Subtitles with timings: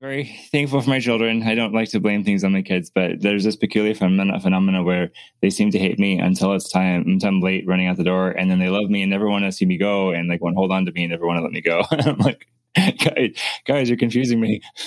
[0.00, 1.42] very thankful for my children.
[1.42, 4.82] I don't like to blame things on my kids, but there's this peculiar phenomena, phenomena
[4.82, 5.10] where
[5.42, 8.30] they seem to hate me until it's time, until I'm late running out the door,
[8.30, 10.54] and then they love me and never want to see me go, and like want
[10.54, 11.82] to hold on to me and never want to let me go.
[11.90, 14.62] I'm like, guys, guys, you're confusing me.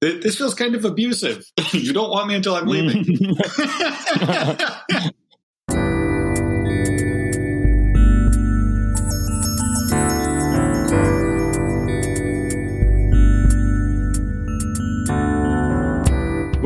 [0.00, 1.44] this feels kind of abusive.
[1.72, 3.36] you don't want me until I'm leaving.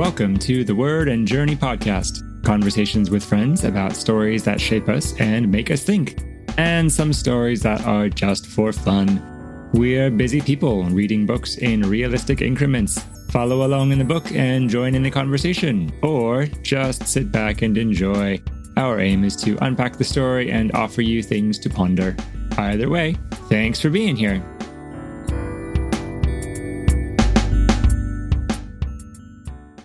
[0.01, 5.13] Welcome to the Word and Journey podcast conversations with friends about stories that shape us
[5.21, 6.19] and make us think,
[6.57, 9.21] and some stories that are just for fun.
[9.75, 12.99] We're busy people reading books in realistic increments.
[13.29, 17.77] Follow along in the book and join in the conversation, or just sit back and
[17.77, 18.41] enjoy.
[18.79, 22.17] Our aim is to unpack the story and offer you things to ponder.
[22.57, 23.17] Either way,
[23.51, 24.43] thanks for being here.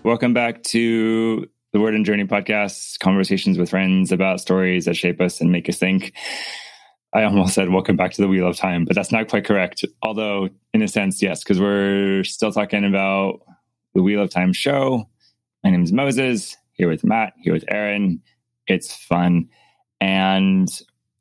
[0.06, 5.20] Welcome back to the Word and Journey podcast, conversations with friends about stories that shape
[5.20, 6.12] us and make us think.
[7.12, 9.84] I almost said welcome back to the Wheel of Time, but that's not quite correct.
[10.02, 13.40] Although, in a sense, yes, because we're still talking about
[13.96, 15.08] the Wheel of Time show.
[15.64, 18.22] My name is Moses, here with Matt, here with Aaron.
[18.68, 19.48] It's fun.
[20.00, 20.68] And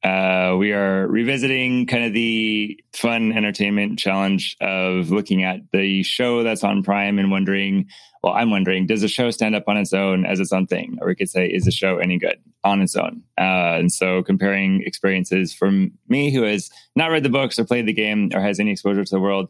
[0.05, 6.43] uh, we are revisiting kind of the fun entertainment challenge of looking at the show
[6.43, 7.87] that's on Prime and wondering,
[8.21, 10.99] well, I'm wondering, does the show stand up on its own as its own thing?
[11.01, 13.23] Or we could say, is the show any good on its own?
[13.35, 17.87] Uh, and so comparing experiences from me, who has not read the books or played
[17.87, 19.49] the game or has any exposure to the world,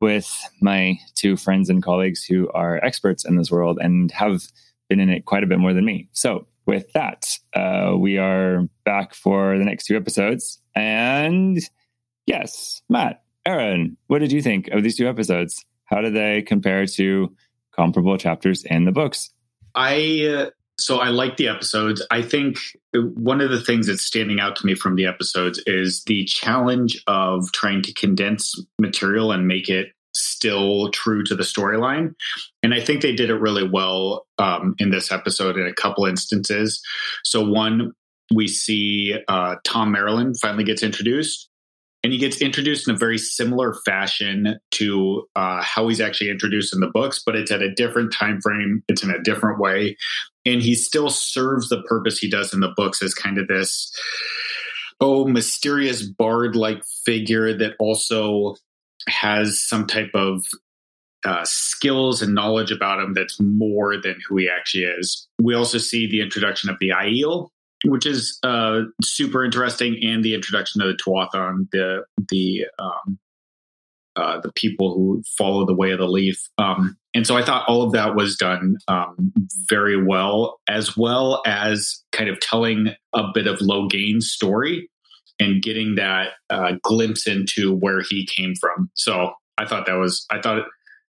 [0.00, 4.42] with my two friends and colleagues who are experts in this world and have
[4.88, 6.08] been in it quite a bit more than me.
[6.12, 10.60] So with that, uh, we are back for the next two episodes.
[10.74, 11.58] And
[12.26, 15.64] yes, Matt, Aaron, what did you think of these two episodes?
[15.84, 17.34] How do they compare to
[17.74, 19.30] comparable chapters in the books?
[19.74, 22.04] I uh, so I like the episodes.
[22.10, 22.58] I think
[22.92, 27.02] one of the things that's standing out to me from the episodes is the challenge
[27.06, 29.88] of trying to condense material and make it
[30.42, 32.14] still true to the storyline.
[32.64, 36.04] And I think they did it really well um, in this episode in a couple
[36.04, 36.82] instances.
[37.22, 37.92] So, one,
[38.34, 41.48] we see uh, Thom Merrilin finally gets introduced.
[42.04, 46.74] And he gets introduced in a very similar fashion to uh, how he's actually introduced
[46.74, 48.82] in the books, but it's at a different time frame.
[48.88, 49.96] It's in a different way,
[50.44, 53.96] and he still serves the purpose he does in the books as kind of this
[55.00, 58.56] oh mysterious bard like figure that also
[59.08, 60.44] has some type of
[61.24, 65.28] uh, skills and knowledge about him that's more than who he actually is.
[65.40, 67.48] We also see the introduction of the Aiel,
[67.84, 73.18] which is uh, super interesting, and the introduction of the Tuatha'an, the the um,
[74.16, 76.48] uh, the people who follow the way of the leaf.
[76.58, 79.32] Um, and so I thought all of that was done um,
[79.68, 84.90] very well, as well as kind of telling a bit of Logain's story
[85.42, 88.90] and getting that uh, glimpse into where he came from.
[88.94, 90.64] So I thought that was I thought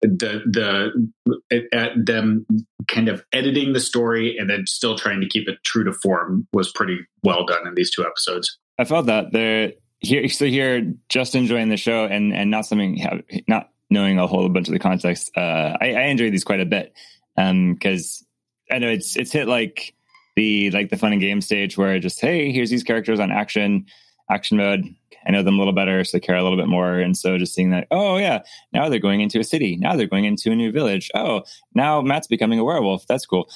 [0.03, 2.47] the the at them
[2.89, 6.47] kind of editing the story and then still trying to keep it true to form
[6.53, 8.59] was pretty well done in these two episodes.
[8.79, 13.23] I felt that they're here so here just enjoying the show and and not something
[13.47, 15.31] not knowing a whole bunch of the context.
[15.37, 16.95] Uh, I, I enjoy these quite a bit
[17.37, 18.25] because
[18.71, 19.95] um, I know it's it's hit like
[20.37, 23.87] the like the fun and game stage where just hey here's these characters on action
[24.31, 24.95] action mode.
[25.27, 26.99] I know them a little better, so I care a little bit more.
[26.99, 28.43] And so just seeing that, oh yeah,
[28.73, 29.77] now they're going into a city.
[29.77, 31.11] Now they're going into a new village.
[31.15, 31.43] Oh,
[31.75, 33.07] now Matt's becoming a werewolf.
[33.07, 33.51] That's cool.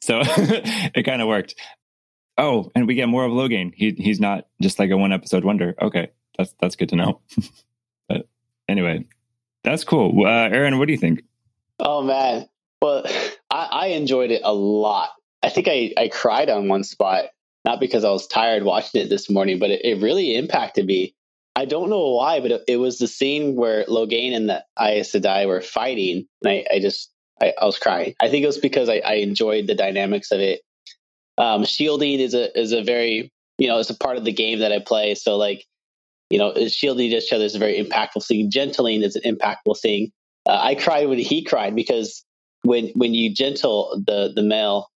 [0.00, 1.54] So it kind of worked.
[2.36, 3.72] Oh, and we get more of Logain.
[3.74, 5.74] He he's not just like a one episode wonder.
[5.80, 7.20] Okay, that's that's good to know.
[8.08, 8.28] but
[8.68, 9.06] anyway,
[9.62, 10.26] that's cool.
[10.26, 11.22] Uh, Aaron, what do you think?
[11.78, 12.48] Oh man,
[12.82, 13.04] well,
[13.50, 15.10] I, I enjoyed it a lot.
[15.42, 17.26] I think I I cried on one spot
[17.64, 21.14] not because I was tired watching it this morning, but it, it really impacted me.
[21.56, 25.12] I don't know why, but it, it, was the scene where Logain and the Aes
[25.12, 28.14] Sedai were fighting, and I, I just I, I, was crying.
[28.20, 30.60] I think it was because I, I enjoyed the dynamics of it.
[31.38, 34.60] Um, shielding is a is a very you know it's a part of the game
[34.60, 35.14] that I play.
[35.14, 35.64] So like
[36.28, 38.50] you know shielding each other is a very impactful thing.
[38.50, 40.10] Gentling is an impactful thing.
[40.46, 42.24] Uh, I cried when he cried because
[42.62, 44.90] when when you gentle the the male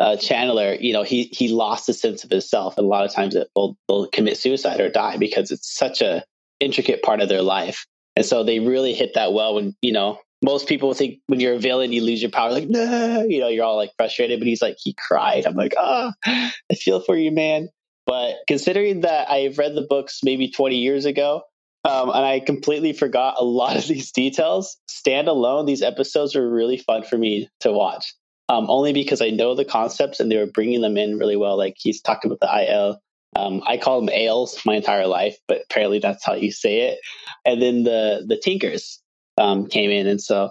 [0.00, 3.12] uh, Channeler, you know, he he lost the sense of himself, and a lot of
[3.12, 6.24] times it will, will commit suicide or die because it's such a
[6.60, 7.86] intricate part of their life.
[8.16, 9.54] And so they really hit that well.
[9.54, 12.50] When you know, most people think when you're a villain, you lose your power.
[12.50, 14.40] Like, no, you know, you're all like frustrated.
[14.40, 15.46] But he's like, he cried.
[15.46, 17.68] I'm like, ah, oh, I feel for you, man.
[18.06, 21.42] But considering that I've read the books maybe 20 years ago,
[21.84, 24.78] Um, and I completely forgot a lot of these details.
[24.90, 28.14] Standalone, these episodes were really fun for me to watch.
[28.48, 31.56] Um, only because I know the concepts and they were bringing them in really well.
[31.56, 32.96] Like he's talking about the Aiel.
[33.36, 36.98] Um, I call them ales my entire life, but apparently that's how you say it.
[37.44, 39.02] And then the the Tinkers
[39.38, 40.50] um, came in, and so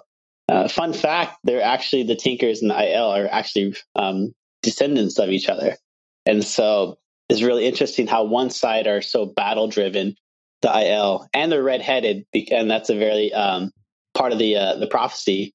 [0.49, 5.29] uh, fun fact: they're actually the Tinkers and the Aiel are actually um, descendants of
[5.29, 5.77] each other,
[6.25, 6.97] and so
[7.29, 10.15] it's really interesting how one side are so battle driven,
[10.61, 13.71] the Aiel, and they're redheaded, and that's a very um,
[14.13, 15.53] part of the uh, the prophecy.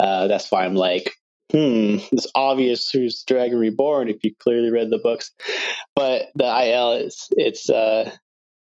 [0.00, 1.12] Uh, that's why I'm like,
[1.52, 5.30] hmm, it's obvious who's Dragon Reborn if you clearly read the books.
[5.94, 8.10] But the Aiel, is, it's, uh,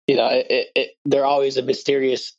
[0.07, 2.35] you know, it, it, they're always a mysterious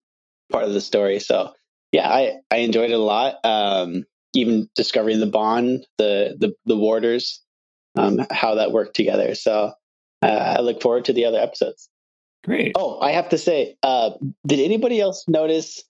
[0.50, 1.20] part of the story.
[1.20, 1.52] So
[1.92, 3.36] yeah, I, I enjoyed it a lot.
[3.44, 4.04] Um,
[4.34, 7.42] even discovering the bond, the, the, the warders,
[7.96, 9.34] um, how that worked together.
[9.34, 9.72] So
[10.22, 11.88] uh, I look forward to the other episodes.
[12.44, 12.72] Great.
[12.76, 14.12] Oh, I have to say, uh,
[14.46, 15.84] did anybody else notice?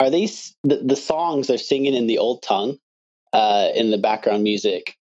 [0.00, 2.78] Are these the, the songs they're singing in the old tongue?
[3.34, 4.96] Uh, in the background music.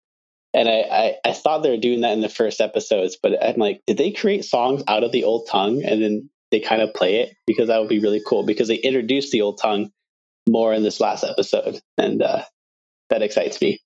[0.55, 3.57] And I, I, I, thought they were doing that in the first episodes, but I'm
[3.57, 6.93] like, did they create songs out of the old tongue and then they kind of
[6.93, 7.35] play it?
[7.47, 9.91] Because that would be really cool because they introduced the old tongue
[10.49, 11.81] more in this last episode.
[11.97, 12.43] And uh,
[13.11, 13.81] that excites me.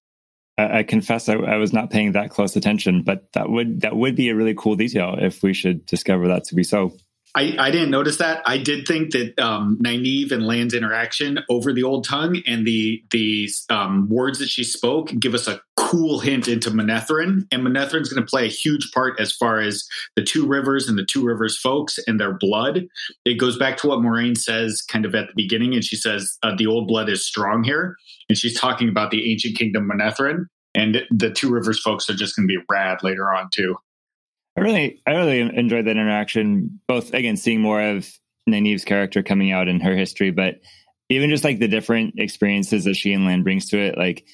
[0.58, 3.96] I, I confess I, I, was not paying that close attention, but that would that
[3.96, 6.96] would be a really cool detail if we should discover that to be so.
[7.36, 8.40] I, I didn't notice that.
[8.46, 13.04] I did think that um, Nynaeve and Lan's interaction over the old tongue and the
[13.10, 18.08] the um, words that she spoke give us a cool hint into Manetheren, and Manetheren's
[18.08, 19.86] going to play a huge part as far as
[20.16, 22.86] the two rivers and the two rivers folks and their blood.
[23.26, 26.38] It goes back to what Moiraine says kind of at the beginning, and she says
[26.42, 27.96] uh, the old blood is strong here,
[28.30, 32.34] and she's talking about the ancient kingdom Manetheren, and the two rivers folks are just
[32.34, 33.76] going to be rad later on too.
[34.56, 36.80] I really, I really enjoyed that interaction.
[36.88, 38.08] Both again, seeing more of
[38.48, 40.60] Nynaeve's character coming out in her history, but
[41.08, 43.98] even just like the different experiences that she and Lan brings to it.
[43.98, 44.24] Like,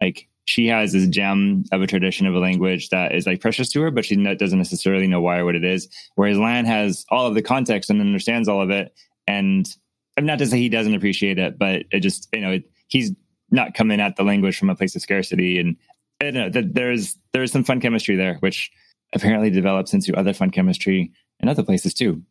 [0.00, 3.70] like she has this gem of a tradition of a language that is like precious
[3.70, 5.88] to her, but she doesn't necessarily know why or what it is.
[6.14, 8.92] Whereas Lan has all of the context and understands all of it.
[9.26, 9.68] And
[10.16, 13.12] I'm not to say he doesn't appreciate it, but it just you know it, he's
[13.50, 15.58] not coming at the language from a place of scarcity.
[15.58, 15.76] And
[16.20, 18.70] I don't know that there's there's some fun chemistry there, which
[19.12, 22.22] apparently develops into other fun chemistry in other places too.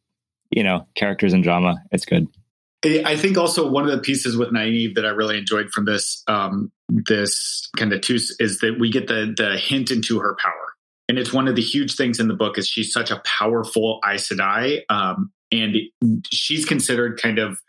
[0.49, 1.75] You know, characters and drama.
[1.91, 2.27] It's good.
[2.83, 6.23] I think also one of the pieces with Nynaeve that I really enjoyed from this
[6.27, 10.73] um, this kind of two is that we get the the hint into her power,
[11.07, 13.99] and it's one of the huge things in the book is she's such a powerful
[14.03, 15.77] Aes Sedai, um, and
[16.31, 17.59] she's considered kind of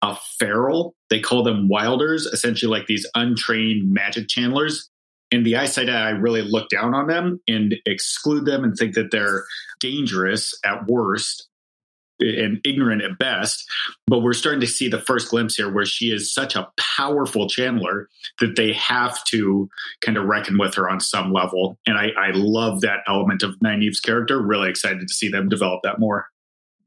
[0.00, 0.94] a feral.
[1.10, 4.88] They call them wilders, essentially like these untrained magic channelers
[5.32, 8.94] and the Aes Sedai I really look down on them and exclude them and think
[8.94, 9.44] that they're
[9.80, 11.48] dangerous at worst
[12.20, 13.64] and ignorant at best.
[14.06, 17.48] But we're starting to see the first glimpse here where she is such a powerful
[17.48, 18.04] channeler
[18.38, 19.68] that they have to
[20.00, 21.78] kind of reckon with her on some level.
[21.86, 24.40] And I, I love that element of Nynaeve's character.
[24.40, 26.26] Really excited to see them develop that more.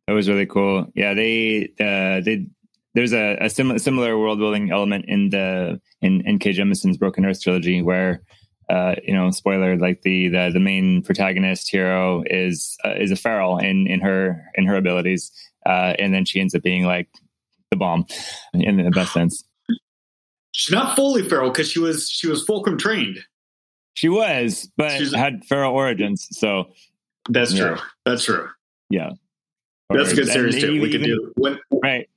[0.08, 0.92] That was really cool.
[0.94, 2.46] Yeah, they uh, they
[2.96, 6.52] there's a, a similar similar world building element in the in in K.
[6.52, 8.24] Jemisin's Broken Earth trilogy where
[8.70, 13.16] uh, you know, spoiler, like the, the, the main protagonist hero is, uh, is a
[13.16, 15.32] feral in, in her, in her abilities.
[15.66, 17.08] Uh, and then she ends up being like
[17.70, 18.06] the bomb
[18.54, 19.44] in the best sense.
[20.52, 23.20] She's not fully feral because she was, she was fulcrum trained.
[23.94, 26.28] She was, but She's, had feral origins.
[26.32, 26.66] So
[27.30, 27.68] that's yeah.
[27.68, 27.78] true.
[28.06, 28.50] That's true.
[28.90, 29.12] Yeah.
[29.90, 30.82] That's a good series too.
[30.82, 32.10] We can do when, right.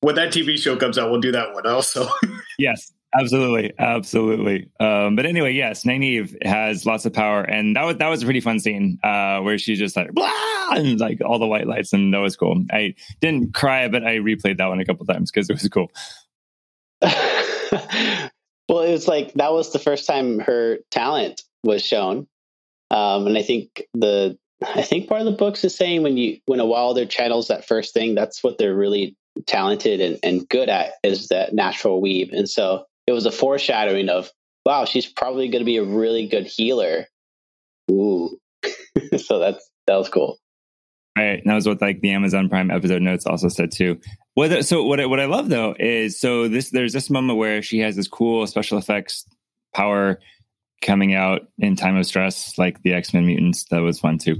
[0.00, 2.08] When that TV show comes out, we'll do that one also.
[2.58, 2.92] yes.
[3.18, 4.68] Absolutely, absolutely.
[4.78, 8.26] Um, but anyway, yes, Nynaeve has lots of power, and that was that was a
[8.26, 10.28] pretty fun scene uh, where she just like blah
[10.72, 12.64] and like all the white lights, and that was cool.
[12.70, 15.90] I didn't cry, but I replayed that one a couple times because it was cool.
[17.02, 22.26] well, it was like that was the first time her talent was shown,
[22.90, 26.38] um, and I think the I think part of the books is saying when you
[26.46, 30.68] when a wilder channels that first thing, that's what they're really talented and, and good
[30.68, 34.30] at is that natural weave, and so it was a foreshadowing of
[34.64, 37.06] wow, she's probably going to be a really good healer.
[37.90, 38.38] Ooh,
[39.16, 40.38] so that's that was cool.
[41.16, 44.00] Right, and that was what like the Amazon Prime episode notes also said too.
[44.60, 47.78] So what I, what I love though is so this there's this moment where she
[47.78, 49.24] has this cool special effects
[49.74, 50.20] power
[50.82, 53.64] coming out in time of stress, like the X Men mutants.
[53.70, 54.36] That was fun too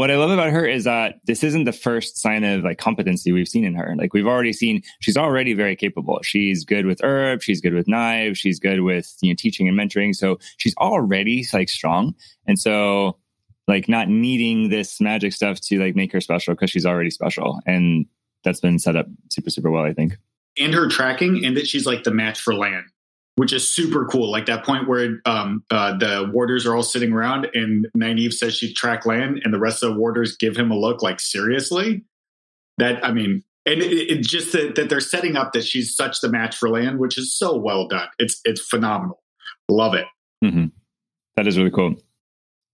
[0.00, 3.32] what I love about her is that this isn't the first sign of like competency
[3.32, 3.94] we've seen in her.
[3.98, 6.20] Like we've already seen, she's already very capable.
[6.22, 7.42] She's good with herb.
[7.42, 8.38] She's good with knives.
[8.38, 10.16] She's good with you know teaching and mentoring.
[10.16, 12.14] So she's already like strong.
[12.46, 13.18] And so
[13.68, 17.60] like not needing this magic stuff to like make her special because she's already special.
[17.66, 18.06] And
[18.42, 19.84] that's been set up super super well.
[19.84, 20.16] I think.
[20.58, 22.86] And her tracking, and that she's like the match for Lan,
[23.40, 24.30] which is super cool.
[24.30, 28.54] Like that point where um, uh, the warders are all sitting around, and Nynaeve says
[28.54, 32.04] she track Lan, and the rest of the warders give him a look like seriously.
[32.76, 36.20] That I mean, and it, it just that, that, they're setting up that she's such
[36.20, 38.08] the match for Lan, which is so well done.
[38.18, 39.22] It's it's phenomenal.
[39.70, 40.04] Love it.
[40.44, 40.66] Mm-hmm.
[41.36, 41.94] That is really cool.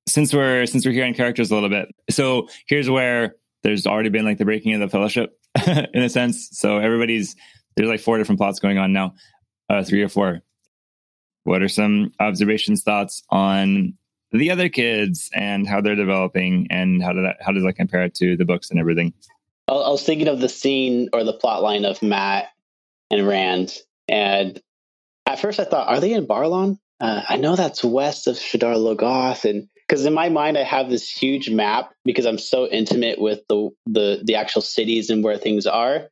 [0.09, 4.25] Since we're since we're hearing characters a little bit, so here's where there's already been
[4.25, 5.39] like the breaking of the fellowship
[5.95, 6.49] in a sense.
[6.55, 7.37] So everybody's
[7.77, 9.15] there's like four different plots going on now,
[9.71, 10.43] uh, three or four.
[11.47, 13.95] What are some observations, thoughts on
[14.33, 18.09] the other kids and how they're developing, and how does that how does that compare
[18.09, 19.15] to the books and everything?
[19.69, 22.47] I was thinking of the scene or the plot line of Mat
[23.13, 23.77] and Rand,
[24.09, 24.61] and
[25.25, 26.79] at first I thought, are they in Baerlon?
[27.01, 30.91] Uh, I know that's west of Shadar Logoth, and because in my mind I have
[30.91, 35.39] this huge map because I'm so intimate with the the the actual cities and where
[35.39, 36.09] things are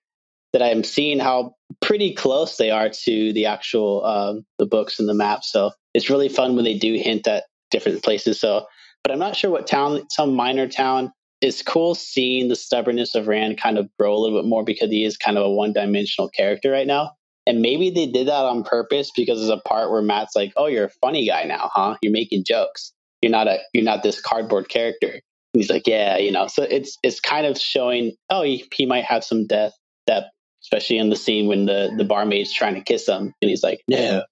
[0.54, 5.08] that I'm seeing how pretty close they are to the actual um, the books and
[5.08, 5.42] the map.
[5.42, 8.40] So it's really fun when they do hint at different places.
[8.40, 8.64] So,
[9.02, 11.12] but I'm not sure what town, some minor town.
[11.40, 14.90] It's cool seeing the stubbornness of Rand kind of grow a little bit more because
[14.90, 17.10] he is kind of a one dimensional character right now.
[17.46, 20.66] And maybe they did that on purpose because there's a part where Mat's like, "Oh,
[20.66, 21.96] you're a funny guy now, huh?
[22.00, 22.92] You're making jokes.
[23.20, 26.62] You're not a you're not this cardboard character." And he's like, "Yeah, you know." So
[26.62, 29.74] it's it's kind of showing, oh, he, he might have some depth,
[30.06, 30.28] depth,
[30.64, 33.80] especially in the scene when the the barmaid's trying to kiss him, and he's like,
[33.88, 34.24] "No,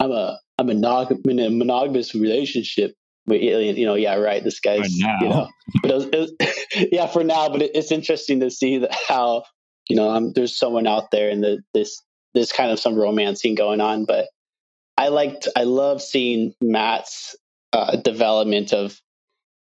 [0.00, 2.94] I'm a I'm a, nog- in a monogamous relationship."
[3.26, 4.42] With But, you know, yeah, right.
[4.42, 5.48] This guy's, you know,
[5.82, 7.50] but it was, it was, yeah, for now.
[7.50, 9.44] But it, it's interesting to see that how
[9.88, 12.02] you know um, there's someone out there and the this
[12.34, 14.04] there's kind of some romancing going on.
[14.04, 14.28] But
[14.96, 17.36] I liked, I love seeing Mat's
[17.72, 19.00] uh, development of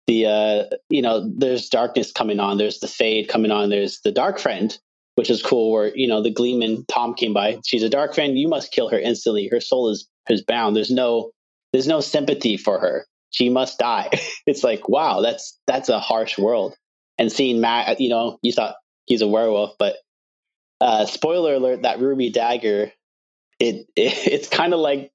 [0.07, 4.13] the, uh, you know, there's darkness coming on, there's the fade coming on, there's the
[4.13, 4.77] dark friend,
[5.17, 5.73] which is cool.
[5.73, 8.89] Where you know the Gleeman Thom came by, she's a dark friend, you must kill
[8.89, 9.49] her instantly.
[9.51, 10.77] Her soul is is bound.
[10.77, 11.33] There's no
[11.73, 13.07] there's no sympathy for her.
[13.31, 14.11] She must die.
[14.47, 16.77] it's like wow, that's that's a harsh world.
[17.19, 19.97] And seeing Mat, you know, you thought he's a werewolf, but
[20.81, 22.93] uh, spoiler alert: that ruby dagger,
[23.59, 25.13] it, it it's kind of like,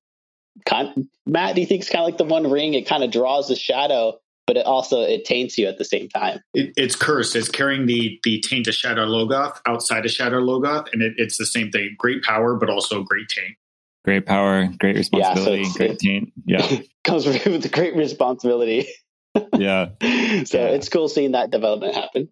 [0.66, 1.56] kind, Mat.
[1.56, 2.74] Do you think it's kind of like the One Ring?
[2.74, 4.18] It kind of draws the shadow,
[4.48, 6.40] but it also it taints you at the same time.
[6.54, 7.36] It, it's cursed.
[7.36, 11.38] It's carrying the the taint of Shadar Logoth outside of Shadar Logoth, and it, it's
[11.38, 11.96] the same thing.
[11.98, 13.56] Great power, but also great taint.
[14.04, 16.34] Great power, great responsibility, yeah, so great taint.
[16.46, 18.88] Yeah, comes with great responsibility.
[19.58, 19.90] yeah.
[20.46, 20.70] So yeah.
[20.70, 22.30] it's cool seeing that development happen.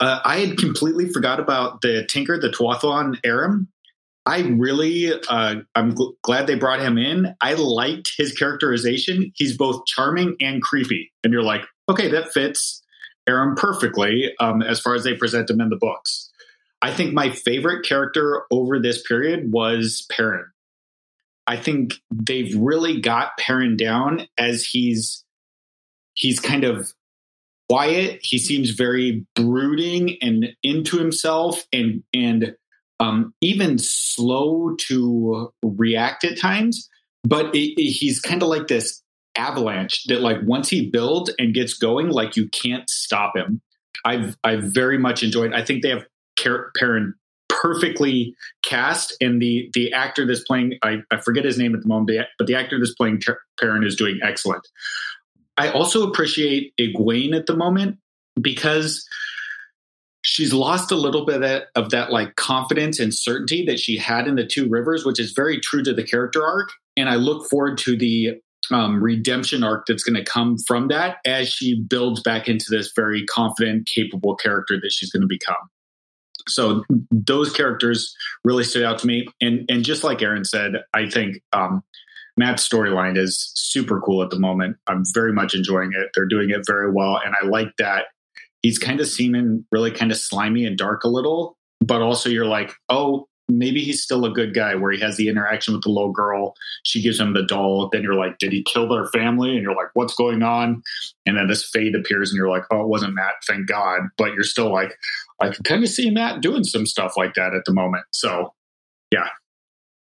[0.00, 3.68] Uh, I had completely forgot about the Tinker, the Tuatha'an Aram.
[4.26, 7.34] I really, uh, I'm gl- glad they brought him in.
[7.40, 9.32] I liked his characterization.
[9.36, 12.82] He's both charming and creepy, and you're like, okay, that fits
[13.28, 16.30] Aram perfectly um, as far as they present him in the books.
[16.82, 20.46] I think my favorite character over this period was Perrin.
[21.46, 25.24] I think they've really got Perrin down as he's
[26.14, 26.92] he's kind of
[27.68, 28.20] quiet.
[28.22, 32.56] He seems very brooding and into himself and and
[33.00, 36.88] um, even slow to react at times.
[37.24, 39.02] But it, it, he's kind of like this
[39.36, 43.60] avalanche that, like, once he builds and gets going, like you can't stop him.
[44.04, 45.52] I've I've very much enjoyed.
[45.52, 46.06] I think they have
[46.78, 47.14] Perrin
[47.48, 51.88] perfectly cast, and the the actor that's playing I, I forget his name at the
[51.88, 53.20] moment, but the actor that's playing
[53.58, 54.66] Perrin is doing excellent.
[55.56, 57.98] I also appreciate Egwene at the moment
[58.40, 59.06] because
[60.26, 64.34] she's lost a little bit of that like confidence and certainty that she had in
[64.34, 66.70] the two rivers, which is very true to the character arc.
[66.96, 68.40] And I look forward to the
[68.72, 72.90] um, redemption arc that's going to come from that as she builds back into this
[72.96, 75.54] very confident, capable character that she's going to become.
[76.48, 81.08] So those characters really stood out to me, and and just like Aaron said, I
[81.08, 81.82] think um,
[82.36, 84.76] Mat's storyline is super cool at the moment.
[84.88, 86.10] I'm very much enjoying it.
[86.14, 87.20] They're doing it very well.
[87.24, 88.06] And I like that
[88.66, 92.46] he's kind of seeming really kind of slimy and dark a little, but also you're
[92.46, 95.88] like, oh, maybe he's still a good guy where he has the interaction with the
[95.88, 96.52] little girl.
[96.82, 97.88] She gives him the doll.
[97.92, 99.50] Then you're like, did he kill their family?
[99.50, 100.82] And you're like, what's going on?
[101.26, 104.00] And then this fade appears and you're like, oh, it wasn't Mat, thank God.
[104.18, 104.96] But you're still like,
[105.40, 108.06] I can kind of see Mat doing some stuff like that at the moment.
[108.10, 108.52] So
[109.12, 109.28] yeah,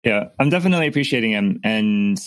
[0.04, 2.20] yeah, I'm definitely appreciating him, and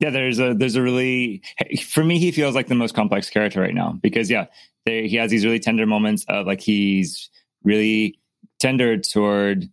[0.00, 1.42] yeah, there's a there's a really
[1.86, 4.46] for me he feels like the most complex character right now because yeah,
[4.86, 7.28] they, he has these really tender moments of like he's
[7.62, 8.18] really
[8.58, 9.68] tender toward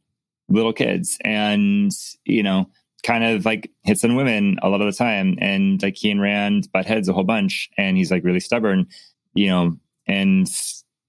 [0.50, 1.92] little kids, and
[2.26, 2.70] you know,
[3.04, 6.22] kind of like hits on women a lot of the time, and like he and
[6.22, 8.88] Rand butt heads a whole bunch, and he's like really stubborn,
[9.34, 10.48] you know, and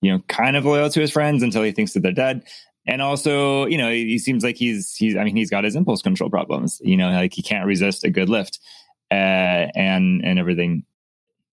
[0.01, 2.45] you know, kind of loyal to his friends until he thinks that they're dead.
[2.87, 5.75] And also, you know, he, he seems like he's he's I mean, he's got his
[5.75, 6.81] impulse control problems.
[6.85, 8.61] You know, like he can't resist a good lift,
[9.11, 10.85] uh, and and everything.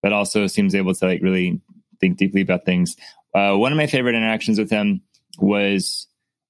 [0.01, 1.61] But also seems able to like really
[1.99, 2.95] think deeply about things.
[3.33, 5.01] Uh, one of my favorite interactions with him
[5.39, 6.07] was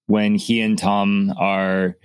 [0.08, 1.96] when he and Thom are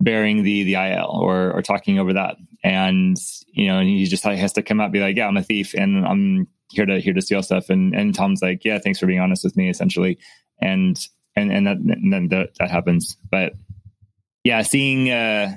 [0.00, 4.24] bearing the the Aiel or or talking over that, and you know, and he just
[4.24, 7.14] has to come out be like, "Yeah, I'm a thief, and I'm here to here
[7.14, 10.18] to steal stuff." And and Thom's like, "Yeah, thanks for being honest with me," essentially,
[10.60, 10.98] and
[11.36, 13.16] and and, that, and then that, that happens.
[13.30, 13.54] But
[14.44, 15.54] yeah, seeing, uh,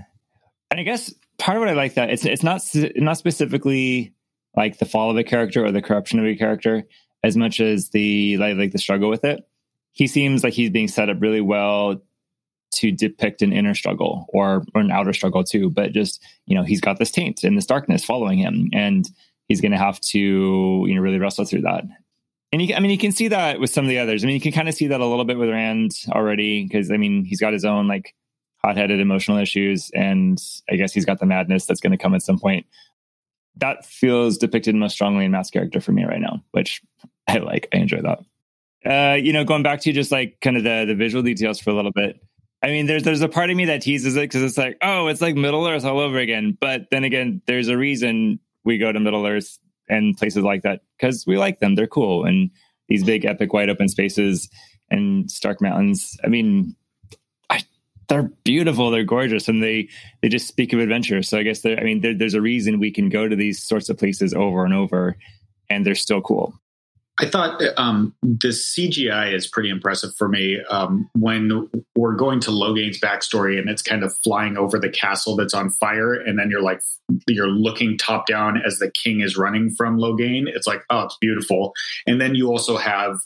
[0.71, 2.61] and I guess part of what I like that it's it's not
[2.95, 4.13] not specifically
[4.55, 6.83] like the fall of a character or the corruption of a character
[7.23, 9.47] as much as the like, like the struggle with it.
[9.91, 12.01] He seems like he's being set up really well
[12.73, 15.69] to depict an inner struggle or, or an outer struggle too.
[15.69, 19.09] But just, you know, he's got this taint and this darkness following him and
[19.47, 21.83] he's going to have to, you know, really wrestle through that.
[22.51, 24.23] And you, I mean, you can see that with some of the others.
[24.23, 26.91] I mean, you can kind of see that a little bit with Rand already because,
[26.91, 28.13] I mean, he's got his own like
[28.63, 32.21] hot-headed emotional issues and I guess he's got the madness that's going to come at
[32.21, 32.65] some point.
[33.57, 36.81] That feels depicted most strongly in Mat's character for me right now, which
[37.27, 37.67] I like.
[37.73, 38.19] I enjoy that.
[38.85, 41.71] Uh, you know, going back to just like kind of the the visual details for
[41.71, 42.21] a little bit.
[42.63, 45.07] I mean, there's there's a part of me that teases it because it's like, oh,
[45.07, 46.57] it's like Middle Earth all over again.
[46.59, 49.57] But then again, there's a reason we go to Middle Earth
[49.89, 51.75] and places like that because we like them.
[51.75, 52.49] They're cool and
[52.87, 54.49] these big epic wide open spaces
[54.89, 56.17] and stark mountains.
[56.23, 56.75] I mean,
[58.07, 58.89] they're beautiful.
[58.89, 59.89] They're gorgeous, and they
[60.21, 61.21] they just speak of adventure.
[61.23, 63.89] So I guess I mean, there, there's a reason we can go to these sorts
[63.89, 65.17] of places over and over,
[65.69, 66.53] and they're still cool.
[67.19, 70.61] I thought um, the CGI is pretty impressive for me.
[70.69, 75.35] Um, when we're going to Logain's backstory and it's kind of flying over the castle
[75.35, 76.79] that's on fire, and then you're like,
[77.27, 80.43] you're looking top down as the king is running from Logain.
[80.47, 81.73] It's like, oh, it's beautiful.
[82.05, 83.17] And then you also have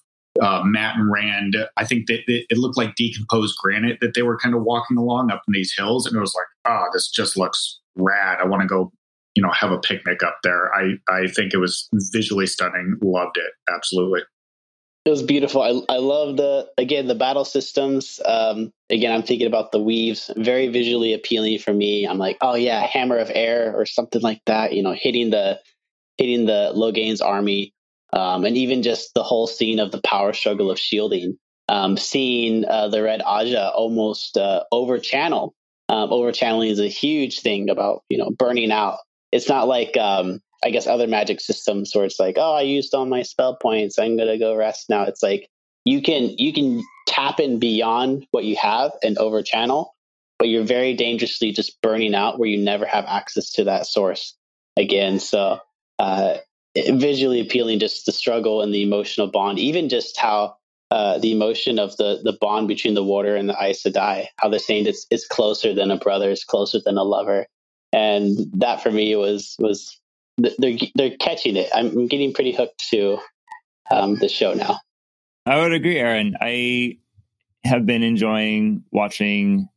[0.41, 1.55] uh, Mat and Rand.
[1.77, 5.31] I think that it looked like decomposed granite that they were kind of walking along
[5.31, 8.39] up in these hills, and it was like, oh, this just looks rad.
[8.39, 8.91] I want to go
[9.35, 10.73] you know have a picnic up there.
[10.73, 12.97] I I think it was visually stunning.
[13.01, 14.21] Loved it absolutely.
[15.05, 15.61] It was beautiful.
[15.61, 18.19] I I love the again the battle systems.
[18.25, 20.29] Um, again, I'm thinking about the weaves.
[20.37, 22.05] Very visually appealing for me.
[22.05, 24.73] I'm like, oh yeah, hammer of air or something like that.
[24.73, 25.59] You know, hitting the
[26.17, 27.73] hitting the Logain's army,
[28.13, 31.37] um, and even just the whole scene of the power struggle of shielding.
[31.69, 35.55] Um, seeing uh, the Red Ajah almost uh, over channel.
[35.87, 38.97] Um, over channeling is a huge thing about you know burning out
[39.31, 42.93] it's not like um, I guess other magic systems where it's like, oh, I used
[42.93, 43.97] all my spell points.
[43.97, 45.03] I'm gonna go rest now.
[45.03, 45.49] It's like
[45.85, 49.95] you can you can tap in beyond what you have and over channel,
[50.37, 54.35] but you're very dangerously just burning out where you never have access to that source
[54.77, 55.19] again.
[55.19, 55.59] So
[55.97, 56.37] uh,
[56.75, 60.55] visually appealing, just the struggle and the emotional bond, even just how
[60.89, 64.49] uh, the emotion of the the bond between the Warder and the Aes Sedai, how
[64.49, 67.47] they're saying it's it's closer than a brother, it's closer than a lover
[67.93, 69.99] and that for me was was
[70.37, 71.69] they're they're catching it.
[71.73, 73.19] I'm getting pretty hooked to
[73.89, 74.79] um, the show now.
[75.45, 76.35] I would agree, Aaron.
[76.39, 76.97] I
[77.63, 79.67] have been enjoying watching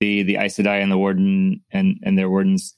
[0.00, 2.76] the the Aes Sedai and the Warden and and their Wardens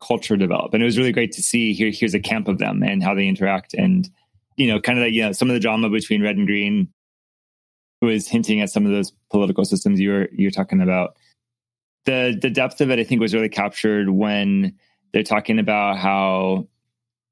[0.00, 1.90] culture develop, and it was really great to see here.
[1.90, 4.08] Here's a camp of them and how they interact, and
[4.56, 6.88] you know, kind of that you know some of the drama between Red and Green
[8.02, 11.16] was hinting at some of those political systems you were you're talking about
[12.06, 14.74] the the depth of it, I think, was really captured when
[15.12, 16.68] they're talking about how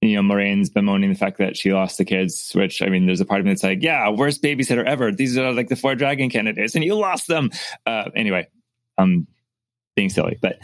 [0.02, 2.52] you know Moiraine's bemoaning the fact that she lost the kids.
[2.54, 5.10] Which I mean, there's a part of me that's like, yeah, worst babysitter ever.
[5.10, 7.50] These are like the four dragon candidates, and you lost them.
[7.86, 8.46] Uh, anyway,
[8.98, 9.26] I'm
[9.96, 10.58] being silly, but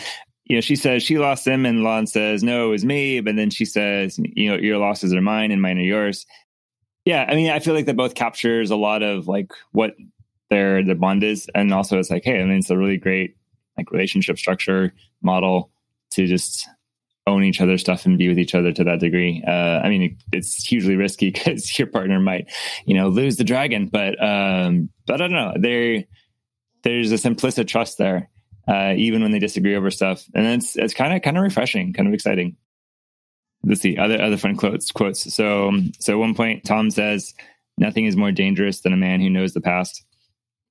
[0.51, 3.21] you know, she says she lost them, and Lan says, no, it was me.
[3.21, 6.27] But then she says, you know, your losses are mine, and mine are yours.
[7.05, 9.95] Yeah, I mean, I feel like that both captures a lot of like what
[10.49, 13.37] their their bond is, and also it's like, hey, I mean, it's a really great
[13.77, 15.71] like relationship structure model
[16.15, 16.69] to just
[17.29, 19.45] own each other's stuff and be with each other to that degree.
[19.47, 22.51] Uh, I mean, it's hugely risky because your partner might,
[22.87, 23.87] you know, lose the dragon.
[23.87, 25.55] But um, but I don't know.
[25.57, 26.03] There,
[26.83, 28.29] there's a implicit trust there,
[28.71, 31.93] uh, even when they disagree over stuff, and it's it's kind of kind of refreshing,
[31.93, 32.57] kind of exciting.
[33.65, 34.91] Let's see other other fun quotes.
[34.93, 35.35] Quotes.
[35.35, 37.35] So so at one point, Thom says,
[37.77, 40.05] "Nothing is more dangerous than a man who knows the past,"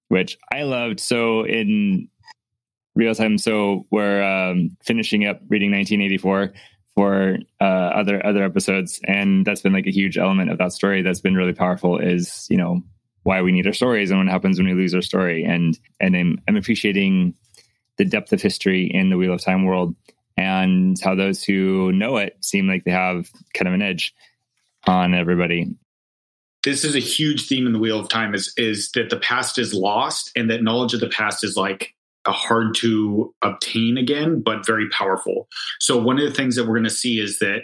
[0.08, 1.00] which I loved.
[1.00, 2.08] So in
[2.96, 3.38] real time.
[3.38, 6.54] So we're um, finishing up reading 1984
[6.96, 11.02] for uh, other other episodes, and that's been like a huge element of that story.
[11.02, 11.98] That's been really powerful.
[11.98, 12.82] Is you know
[13.24, 16.16] why we need our stories and what happens when we lose our story, and and
[16.16, 17.34] I'm, I'm appreciating
[18.00, 19.96] the depth of history in the Wheel of Time world
[20.36, 24.16] and how those who know it seem like they have kind of an edge
[24.88, 25.76] on everybody.
[26.64, 29.60] this is a huge theme in the Wheel of Time is is that the past
[29.60, 31.94] is lost and that knowledge of the past is like
[32.26, 35.48] hard to obtain again, but very powerful.
[35.80, 37.62] So one of the things that we're going to see is that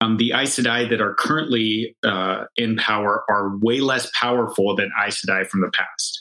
[0.00, 4.90] um, the Aes Sedai that are currently uh, in power are way less powerful than
[5.04, 6.19] Aes Sedai from the past.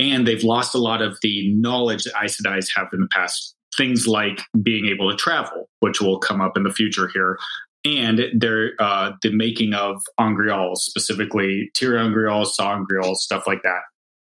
[0.00, 3.54] And they've lost a lot of the knowledge that Aes Sedai have in the past.
[3.76, 7.38] Things like being able to travel, which will come up in the future here,
[7.84, 8.20] and
[8.78, 13.80] uh, the making of Angreals, specifically Ter'angreals, Saw Angreals, stuff like that.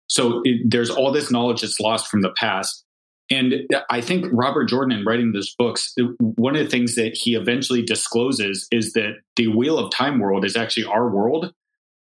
[0.07, 2.83] So it, there's all this knowledge that's lost from the past.
[3.29, 3.53] And
[3.89, 7.81] I think Robert Jordan, in writing those books, one of the things that he eventually
[7.81, 11.51] discloses is that the Wheel of Time world is actually our world,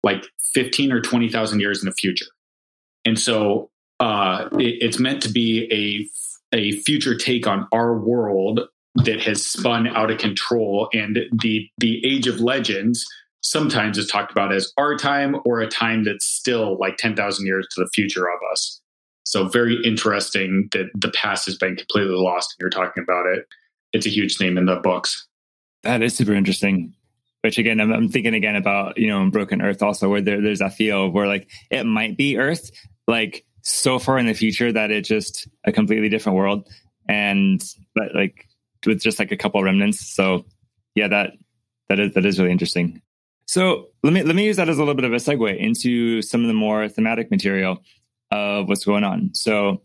[0.03, 2.25] like 15 or 20,000 years in the future.
[3.05, 6.09] And so uh, it, it's meant to be
[6.51, 8.61] a, a future take on our world
[8.95, 10.89] that has spun out of control.
[10.93, 13.05] And the, the Age of Legends
[13.41, 17.67] sometimes is talked about as our time or a time that's still like 10,000 years
[17.71, 18.81] to the future of us.
[19.23, 23.45] So very interesting that the past has been completely lost and you're talking about it.
[23.93, 25.27] It's a huge theme in the books.
[25.83, 26.93] That is super interesting.
[27.41, 30.41] Which again, I'm, I'm thinking again about, you know, in Broken Earth also where there,
[30.41, 32.71] there's a feel where like it might be Earth,
[33.07, 36.67] like so far in the future that it's just a completely different world.
[37.07, 37.63] And
[37.93, 38.47] but like
[38.85, 40.13] with just like a couple remnants.
[40.13, 40.45] So
[40.95, 41.31] yeah, that
[41.89, 43.01] that is that is really interesting.
[43.47, 46.21] So let me let me use that as a little bit of a segue into
[46.21, 47.83] some of the more thematic material
[48.31, 49.31] of what's going on.
[49.33, 49.81] So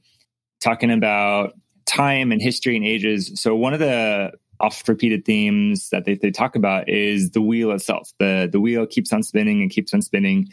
[0.61, 1.55] talking about
[1.87, 3.33] time and history and ages.
[3.41, 7.71] So one of the oft repeated themes that they, they talk about is the wheel
[7.73, 8.13] itself.
[8.19, 10.49] The the wheel keeps on spinning and keeps on spinning.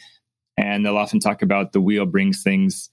[0.58, 2.89] And they'll often talk about the wheel brings things.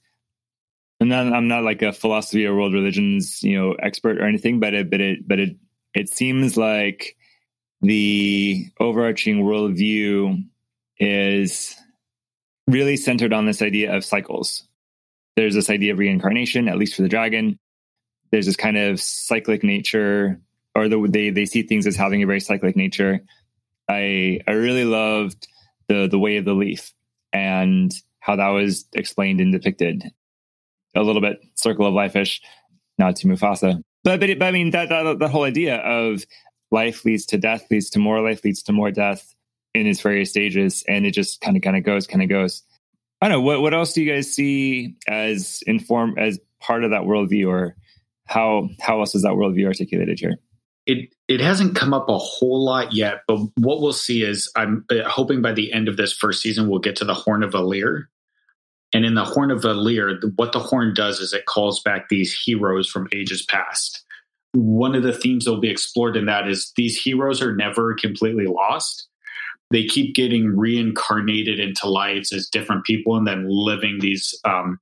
[0.99, 4.59] And then I'm not like a philosophy or world religions, you know, expert or anything,
[4.59, 5.57] but it but it but it
[5.93, 7.15] it seems like
[7.81, 10.43] the overarching worldview
[10.99, 11.75] is
[12.67, 14.67] really centered on this idea of cycles.
[15.35, 17.59] There's this idea of reincarnation, at least for the dragon.
[18.31, 20.41] There's this kind of cyclic nature,
[20.73, 23.21] or the, they they see things as having a very cyclic nature.
[23.89, 25.47] I I really loved
[25.87, 26.93] the the way of the leaf
[27.35, 30.03] and how that was explained and depicted.
[30.95, 32.41] A little bit circle of life-ish,
[32.97, 36.25] not to Mufasa, but but, but I mean that, that that whole idea of
[36.71, 39.35] life leads to death, leads to more life, leads to more death
[39.73, 42.63] in its various stages, and it just kind of kind of goes, kind of goes.
[43.21, 46.91] I don't know what what else do you guys see as inform as part of
[46.91, 47.75] that worldview, or
[48.25, 50.37] how how else is that worldview articulated here?
[50.85, 54.85] It it hasn't come up a whole lot yet, but what we'll see is I'm
[54.91, 57.51] uh, hoping by the end of this first season we'll get to the Horn of
[57.51, 58.07] Valere.
[58.93, 62.39] And in the Horn of Valere, what the horn does is it calls back these
[62.45, 64.05] heroes from ages past
[64.55, 67.93] one of the themes that will be explored in that is these heroes are never
[67.93, 69.07] completely lost.
[69.71, 74.79] They keep getting reincarnated into lives as different people and then living these um,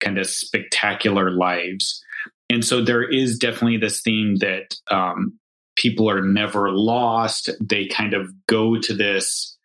[0.00, 2.02] kind of spectacular lives.
[2.48, 5.38] And so there is definitely this theme that um,
[5.76, 7.50] people are never lost.
[7.60, 9.56] They kind of go to this,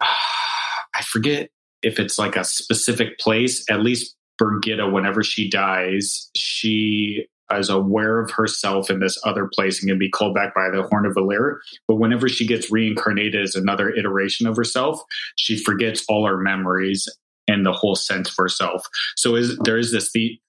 [0.00, 0.04] uh,
[0.94, 1.50] I forget
[1.82, 8.18] if it's like a specific place, at least Birgitte, whenever she dies, she is aware
[8.18, 11.14] of herself in this other place and can be called back by the Horn of
[11.14, 11.60] Valere.
[11.86, 15.00] But whenever she gets reincarnated as another iteration of herself,
[15.36, 17.08] she forgets all her memories
[17.48, 18.84] and the whole sense of herself.
[19.16, 20.40] So is, there is this the,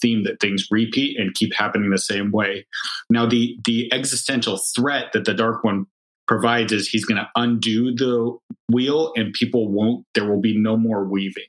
[0.00, 2.66] theme that things repeat and keep happening the same way.
[3.10, 5.86] Now, the the existential threat that the Dark One
[6.26, 8.36] provides is he's going to undo the
[8.72, 10.06] wheel, and people won't.
[10.14, 11.44] There will be no more weaving.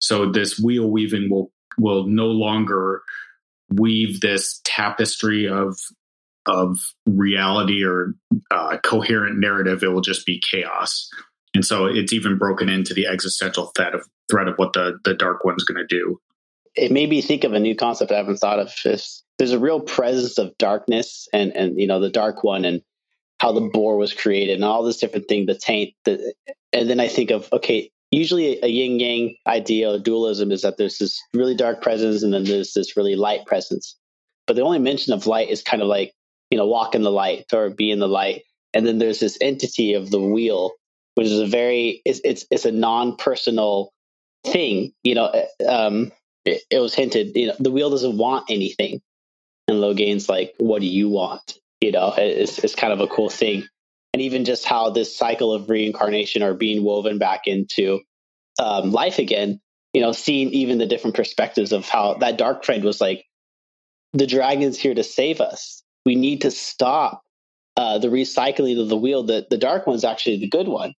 [0.00, 3.02] So this wheel weaving will will no longer
[3.70, 5.78] weave this tapestry of
[6.48, 8.14] of reality or
[8.50, 11.08] uh, coherent narrative, it will just be chaos.
[11.54, 15.14] And so it's even broken into the existential threat of threat of what the the
[15.14, 16.20] dark one's going to do.
[16.78, 18.72] It made me think of a new concept I haven't thought of.
[18.84, 22.82] Is there's a real presence of darkness and and you know the dark one and
[23.40, 25.94] how the Bore was created and all this different thing, the taint.
[26.04, 26.34] The,
[26.72, 30.76] and then I think of okay, usually a yin yang idea of dualism is that
[30.76, 33.96] there's this really dark presence and then there's this really light presence.
[34.46, 36.14] But the only mention of light is kind of like,
[36.50, 38.42] you know, walk in the light or be in the light.
[38.72, 40.72] And then there's this entity of the wheel,
[41.14, 43.92] which is a very, it's, it's, it's a non personal
[44.46, 44.92] thing.
[45.02, 46.12] You know, uh, um,
[46.48, 49.00] it, it, was hinted, you know, the wheel doesn't want anything.
[49.66, 51.58] And Logain's like, what do you want?
[51.80, 53.64] You know, it's, it's kind of a cool thing
[54.12, 58.00] and even just how this cycle of reincarnation are being woven back into
[58.58, 59.60] um, life again.
[59.92, 63.24] You know, seeing even the different perspectives of how that dark friend was like,
[64.12, 65.82] the dragon's here to save us.
[66.04, 67.22] We need to stop
[67.76, 69.22] uh, the recycling of the wheel.
[69.22, 70.94] The the dark one's actually the good one.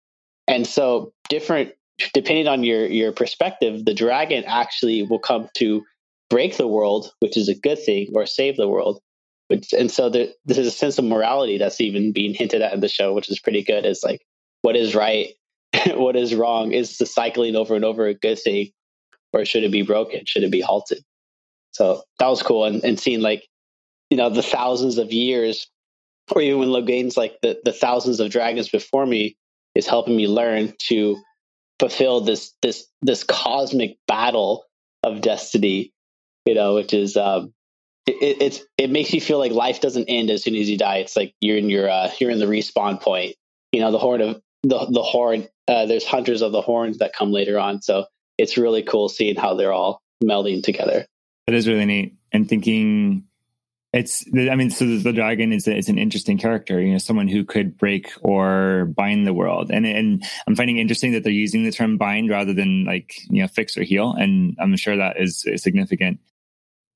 [0.47, 1.73] And so different
[2.13, 3.85] depending on your your perspective.
[3.85, 5.83] The dragon actually will come to
[6.29, 9.01] break the world, which is a good thing, or save the world.
[9.47, 12.81] Which, and so there, there's a sense of morality that's even being hinted at in
[12.81, 13.85] the show, which is pretty good.
[13.85, 14.21] Is like
[14.61, 15.29] what is right,
[15.87, 16.71] what is wrong.
[16.71, 18.71] Is the cycling over and over a good thing,
[19.33, 20.21] or should it be broken?
[20.25, 21.03] Should it be halted?
[21.71, 23.47] So that was cool, and, and seeing like
[24.09, 25.67] you know the thousands of years,
[26.31, 29.35] or even when Logain's like the the thousands of dragons before me
[29.75, 31.17] is helping me learn to
[31.79, 34.65] fulfill this this this cosmic battle
[35.03, 35.93] of destiny
[36.45, 37.53] you know which is um
[38.09, 40.97] it, it's it makes you feel like life doesn't end as soon as you die.
[40.97, 43.35] It's like you're in your uh you're in the respawn point.
[43.71, 47.13] You know the horn of the the horn uh there's hunters of the horns that
[47.13, 47.81] come later on.
[47.81, 48.05] So
[48.37, 51.05] it's really cool seeing how they're all melding together.
[51.47, 52.15] That is really neat.
[52.31, 53.25] And thinking
[53.91, 57.43] it's i mean so the dragon is it's an interesting character you know someone who
[57.43, 59.71] could break or bind the world.
[59.71, 63.41] And and i'm finding interesting that they're using the term bind rather than like you
[63.41, 64.13] know fix or heal.
[64.13, 66.19] And i'm sure that is a significant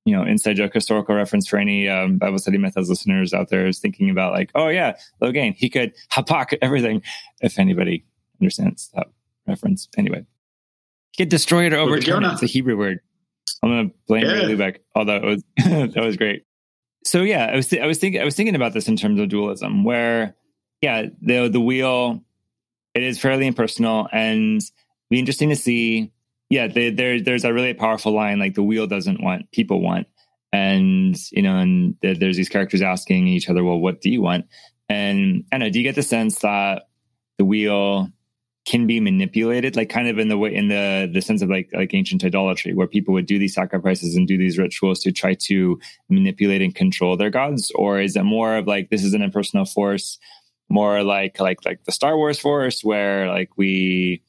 [0.06, 3.66] you know inside joke historical reference for any um, bible study methods listeners out there
[3.66, 7.02] is thinking about like oh yeah logain he could hapak everything
[7.42, 8.04] if anybody
[8.42, 9.08] understands that
[9.48, 9.88] reference.
[9.98, 10.26] Anyway.
[11.12, 13.00] He could destroy it or overturn it it's a hebrew word.
[13.62, 14.34] I'm gonna blame yeah.
[14.34, 14.78] ray lubeck.
[14.96, 15.44] Although it was
[15.94, 16.44] that was great
[17.06, 19.20] so yeah, I was th- I was thinking I was thinking about this in terms
[19.20, 20.36] of dualism, where
[20.82, 22.24] yeah, the the wheel
[22.94, 24.62] it is fairly impersonal and
[25.10, 26.12] be interesting to see.
[26.50, 30.08] Yeah, they, there there's a really powerful line like the wheel doesn't want, people want,
[30.52, 34.46] and you know, and there's these characters asking each other, well, what do you want?
[34.88, 36.84] And I know, do you get the sense that
[37.38, 38.10] the wheel
[38.66, 41.70] can be manipulated like kind of in the way in the the sense of like
[41.74, 45.34] like ancient idolatry where people would do these sacrifices and do these rituals to try
[45.34, 45.78] to
[46.10, 47.72] manipulate and control their gods?
[47.76, 50.18] Or is it more of like this is an impersonal force
[50.70, 54.24] more like like like the star wars force where like we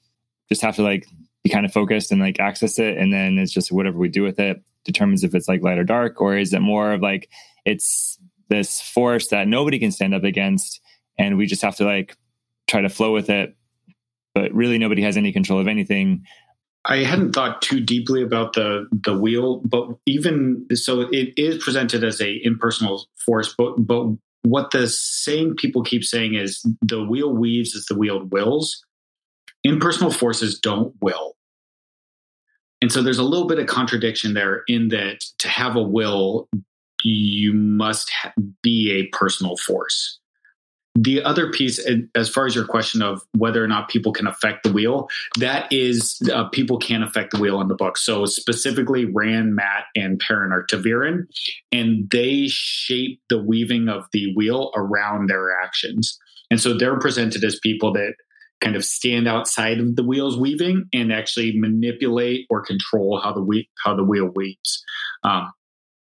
[0.49, 1.07] just have to like
[1.45, 4.23] be kind of focused and like access it and then it's just whatever we do
[4.23, 6.21] with it determines if it's like light or dark?
[6.21, 7.31] Or is it more of like
[7.65, 8.19] it's
[8.49, 10.81] this force that nobody can stand up against
[11.19, 12.17] and we just have to like
[12.67, 13.57] try to flow with it
[14.35, 16.25] but really nobody has any control of anything.
[16.87, 22.05] I hadn't thought too deeply about the the wheel, but even so, it is presented
[22.05, 23.55] as a impersonal force.
[23.57, 24.07] But but
[24.43, 28.85] what the same people keep saying is the wheel weaves as the wheel wills.
[29.63, 31.37] Impersonal forces don't will,
[32.83, 36.51] and so there's a little bit of contradiction there in that to have a will,
[37.03, 38.13] you must
[38.63, 40.19] be a personal force
[40.95, 44.63] the other piece, as far as your question of whether or not people can affect
[44.63, 45.09] the wheel,
[45.41, 47.99] that is uh, people can affect the wheel in the book.
[47.99, 50.67] So specifically, Rand, matt and Perrin are
[51.73, 56.17] and they shape the weaving of the wheel around their actions.
[56.51, 58.15] And so they're presented as people that
[58.61, 63.65] kind of stand outside of the wheel's weaving and actually manipulate or control how the
[63.83, 64.83] how the wheel weaves.
[65.25, 65.53] Um,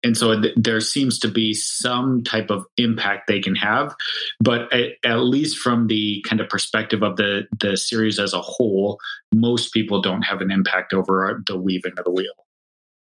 [0.02, 3.94] and so th- there seems to be some type of impact they can have
[4.40, 8.40] but at, at, least from the kind of perspective of the the series as a
[8.40, 8.98] whole
[9.32, 12.32] most people don't have an impact over the weaving of the wheel.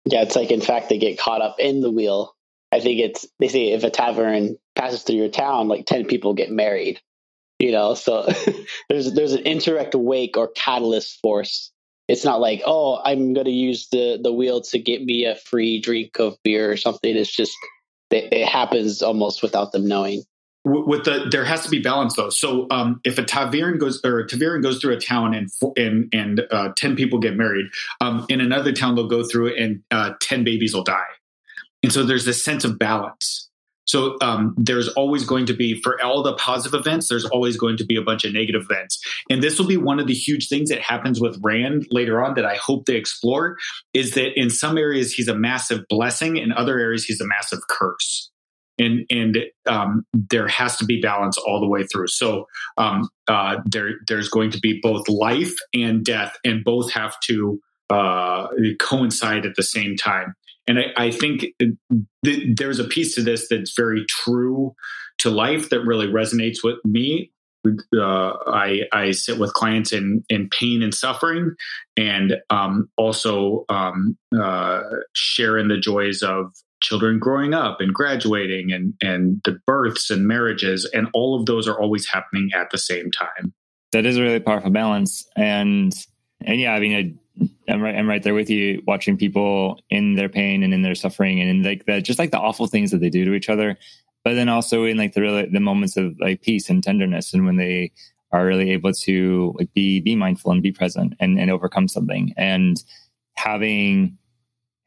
[0.05, 2.35] Yeah it's like in fact they get caught up in the wheel.
[2.71, 6.33] I think it's they say if a ta'veren passes through your town like 10 people
[6.33, 6.99] get married
[7.59, 7.93] you know?
[7.93, 8.27] So
[8.89, 11.71] there's there's an indirect wake or catalyst force
[12.13, 15.35] it's not like oh i'm going to use the the wheel to get me a
[15.35, 17.15] free drink of beer or something.
[17.15, 17.53] It's just
[18.11, 20.23] it, it happens almost without them knowing.
[20.65, 22.29] With the there has to be balance though.
[22.29, 26.41] So um, if a ta'veren goes or a goes through a town and and and
[26.51, 27.65] uh, 10 people get married
[27.99, 31.03] um, in another town they'll go through and uh, 10 babies will die.
[31.81, 33.42] And so there's this sense of balance
[33.85, 37.77] so um, there's always going to be, for all the positive events, there's always going
[37.77, 39.01] to be a bunch of negative events.
[39.29, 42.35] And this will be one of the huge things that happens with Rand later on
[42.35, 43.57] that I hope they explore
[43.93, 47.59] is that in some areas he's a massive blessing, in other areas he's a massive
[47.69, 48.29] curse.
[48.79, 52.07] And and um, there has to be balance all the way through.
[52.07, 57.15] So um, uh, there there's going to be both life and death, and both have
[57.25, 57.59] to
[57.91, 58.47] uh,
[58.79, 60.33] coincide at the same time.
[60.67, 64.73] And I, I think th- there's a piece to this that's very true
[65.19, 67.31] to life that really resonates with me.
[67.65, 71.55] Uh, I, I sit with clients in, in pain and suffering,
[71.95, 74.81] and um, also um, uh,
[75.13, 80.89] sharing the joys of children growing up and graduating, and and the births and marriages,
[80.93, 83.53] and all of those are always happening at the same time.
[83.93, 85.93] That is a really powerful balance, and
[86.41, 87.17] and yeah, I mean,
[87.67, 87.95] I'm right.
[87.95, 91.49] I'm right there with you, watching people in their pain and in their suffering, and
[91.49, 93.77] in like the just like the awful things that they do to each other,
[94.23, 97.45] but then also in like the really, the moments of like peace and tenderness, and
[97.45, 97.91] when they
[98.33, 102.33] are really able to like be be mindful and be present and, and overcome something.
[102.35, 102.83] And
[103.35, 104.17] having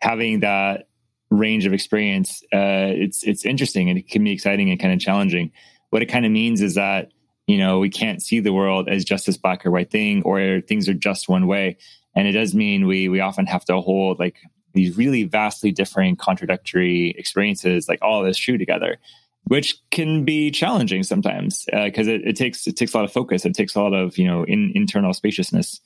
[0.01, 0.89] having that
[1.31, 5.01] range of experience, uh, it's it's interesting and it can be exciting and kind of
[5.01, 5.53] challenging.
[5.91, 7.13] What it kind of means is that
[7.47, 10.61] you know we can't see the world as just this black or white thing, or
[10.61, 11.79] things are just one way.
[12.17, 14.37] And it does mean we we often have to hold like
[14.73, 18.99] these really vastly differing, contradictory experiences, like all this true together,
[19.45, 23.13] which can be challenging sometimes because uh, it, it, takes it takes a lot of
[23.13, 23.45] focus.
[23.45, 25.81] It takes a lot of you know in, internal spaciousness.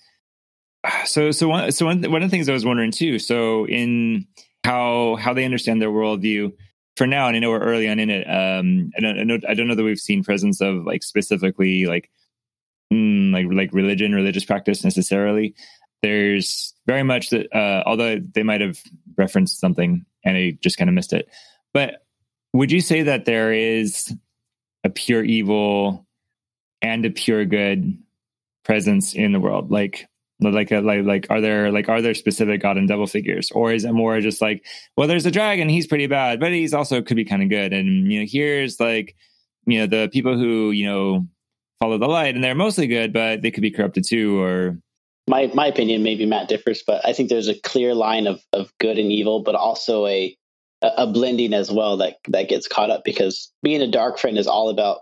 [1.05, 3.19] So so one so one, one of the things I was wondering too.
[3.19, 4.27] So in
[4.65, 6.53] how how they understand their worldview
[6.97, 8.25] for now, and I know we're early on in it.
[8.25, 11.87] Um, I don't, I, know, I don't know that we've seen presence of like specifically
[11.87, 12.11] like
[12.93, 15.55] mm, like like religion, religious practice necessarily.
[16.03, 18.79] There's very much that, uh, although they might have
[19.17, 21.29] referenced something and I just kind of missed it.
[21.73, 22.05] But
[22.53, 24.15] would you say that there is
[24.85, 26.07] a pure evil
[26.83, 27.99] and a pure good
[28.65, 29.71] presence in the world?
[29.71, 30.09] Like
[30.43, 33.73] like a, like like are there like are there specific god and devil figures or
[33.73, 34.65] is it more just like
[34.97, 37.73] well there's a dragon he's pretty bad but he's also could be kind of good
[37.73, 39.15] and you know here's like
[39.67, 41.27] you know the people who you know
[41.79, 44.79] follow the light and they're mostly good but they could be corrupted too or
[45.31, 48.73] my my opinion maybe matt differs but i think there's a clear line of of
[48.79, 50.37] good and evil but also a
[50.83, 54.47] a blending as well that that gets caught up because being a dark friend is
[54.47, 55.01] all about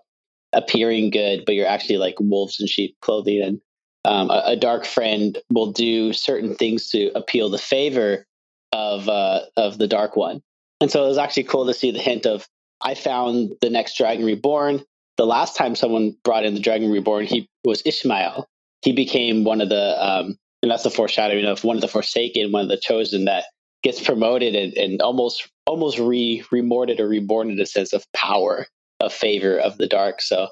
[0.53, 3.61] appearing good but you're actually like wolves in sheep clothing and
[4.05, 8.27] um, a, a, dark friend will do certain things to appeal the favor
[8.73, 10.41] of uh, of the dark one.
[10.81, 12.47] And so it was actually cool to see the hint of
[12.81, 14.83] I found the next Dragon Reborn.
[15.17, 18.45] The last time someone brought in the Dragon Reborn, he was Ishamael.
[18.83, 22.53] He became one of the, um, and that's the foreshadowing of one of the Forsaken,
[22.53, 23.45] one of the chosen that
[23.83, 28.67] gets promoted and, and almost almost re remorted or reborn in a sense of power,
[29.01, 30.21] of favor of the dark.
[30.21, 30.49] So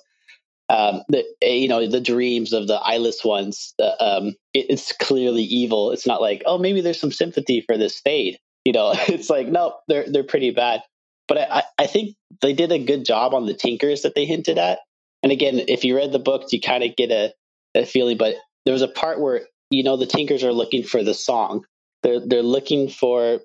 [0.69, 3.75] um, the eh, you know the dreams of the eyeless ones.
[4.01, 5.93] um, it, it's clearly evil.
[5.93, 8.39] It's not like oh maybe there's some sympathy for this fade.
[8.65, 10.83] You know, it's like no, they're they're pretty bad.
[11.29, 14.59] But I, I think they did a good job on the Tinkers that they hinted
[14.59, 14.79] at.
[15.23, 17.33] And again, if you read the book, you kind of get a,
[17.77, 18.17] a feeling.
[18.17, 21.65] But there was a part where you know the Tinkers are looking for the song.
[22.03, 23.41] They're they're looking for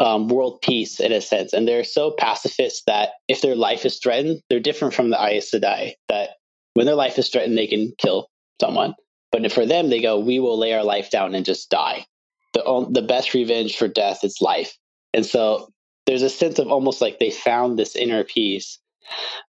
[0.00, 3.98] um, world peace in a sense, and they're so pacifist that if their life is
[3.98, 5.94] threatened, they're different from the Aes Sedai.
[6.08, 6.30] That
[6.74, 8.28] when their life is threatened, they can kill
[8.60, 8.94] someone.
[9.32, 12.06] But for them, they go, we will lay our life down and just die.
[12.52, 14.76] The, the best revenge for death is life.
[15.12, 15.70] And so
[16.06, 18.78] there's a sense of almost like they found this inner peace.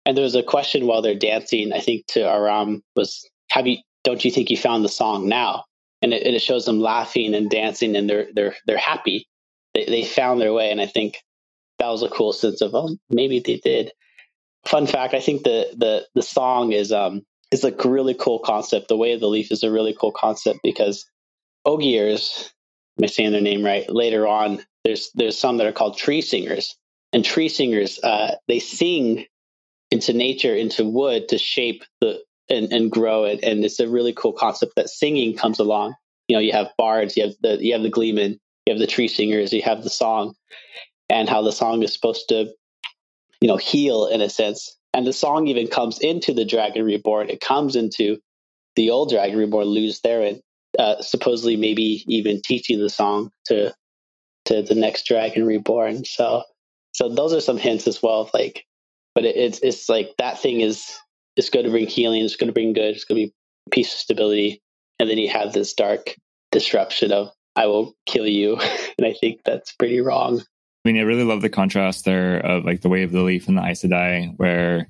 [0.05, 3.77] And there was a question while they're dancing, I think to Aram was, have you,
[4.03, 5.65] don't you think you found the song now?
[6.01, 9.27] And it, it shows them laughing and dancing and they're, they're, they're happy.
[9.73, 10.71] They, they found their way.
[10.71, 11.17] And I think
[11.79, 13.91] that was a cool sense of, oh, maybe they did
[14.65, 18.87] fun fact i think the the the song is um is a really cool concept
[18.87, 21.05] the way of the leaf is a really cool concept because
[21.65, 22.51] ogiers
[22.99, 26.21] am i saying their name right later on there's there's some that are called tree
[26.21, 26.75] singers
[27.13, 29.25] and tree singers uh they sing
[29.91, 34.13] into nature into wood to shape the and, and grow it and it's a really
[34.13, 35.93] cool concept that singing comes along
[36.27, 38.87] you know you have bards you have the you have the gleeman you have the
[38.87, 40.33] tree singers you have the song
[41.09, 42.49] and how the song is supposed to
[43.41, 44.75] you know, heal in a sense.
[44.93, 47.29] And the song even comes into the Dragon Reborn.
[47.29, 48.17] It comes into
[48.75, 50.41] the old Dragon Reborn, Lews Therin,
[50.77, 53.73] uh, supposedly maybe even teaching the song to
[54.45, 56.05] to the next Dragon Reborn.
[56.05, 56.43] So,
[56.93, 58.29] so those are some hints as well.
[58.33, 58.65] Like,
[59.13, 60.91] but it, it's it's like that thing is
[61.35, 62.23] is going to bring healing.
[62.23, 62.95] It's going to bring good.
[62.95, 63.33] It's going to be
[63.71, 64.61] peace, and stability,
[64.99, 66.15] and then you have this dark
[66.51, 68.55] disruption of I will kill you,
[68.97, 70.41] and I think that's pretty wrong.
[70.85, 73.47] I mean, I really love the contrast there of like the way of the leaf
[73.47, 74.87] and the Aes Sedai, where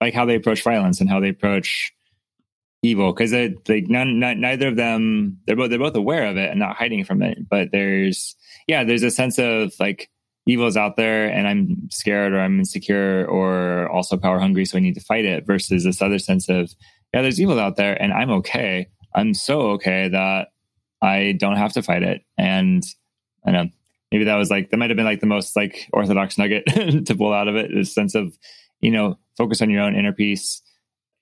[0.00, 1.92] like how they approach violence and how they approach
[2.82, 3.12] evil.
[3.12, 6.58] Because like none, none, neither of them, they're both they're both aware of it and
[6.58, 7.48] not hiding from it.
[7.48, 10.10] But there's yeah, there's a sense of like
[10.50, 14.76] evil is out there and I'm scared or I'm insecure or also power hungry, so
[14.76, 15.46] I need to fight it.
[15.46, 16.74] Versus this other sense of
[17.14, 18.88] yeah, there's evil out there and I'm okay.
[19.14, 20.48] I'm so okay that
[21.02, 22.22] I don't have to fight it.
[22.38, 22.84] And
[23.46, 23.68] I know
[24.12, 26.66] maybe that was like that might have been like the most like orthodox nugget
[27.06, 28.36] to pull out of it the sense of
[28.80, 30.62] you know focus on your own inner peace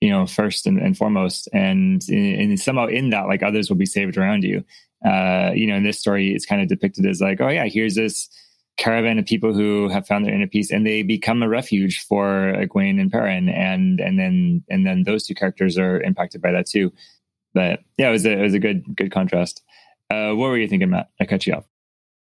[0.01, 3.85] you know first and, and foremost and, and somehow in that like others will be
[3.85, 4.63] saved around you
[5.05, 7.95] uh you know in this story it's kind of depicted as like oh yeah here's
[7.95, 8.29] this
[8.79, 12.53] caravan of people who have found their inner peace and they become a refuge for
[12.55, 16.65] Egwene and Perrin and and then and then those two characters are impacted by that
[16.65, 16.91] too.
[17.53, 19.61] But yeah it was a, it was a good good contrast.
[20.09, 21.09] Uh what were you thinking Matt?
[21.19, 21.67] I cut you off.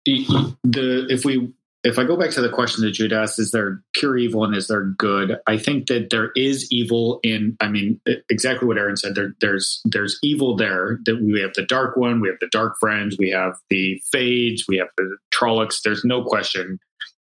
[0.05, 1.49] The if we
[1.83, 4.55] if I go back to the question that Jude asked, is there pure evil and
[4.55, 5.37] is there good?
[5.47, 7.57] I think that there is evil in.
[7.59, 9.15] I mean, exactly what Aaron said.
[9.15, 10.99] There, there's there's evil there.
[11.05, 14.65] That we have the dark one, we have the dark friends, we have the Fades,
[14.67, 15.81] we have the Trollocs.
[15.83, 16.79] There's no question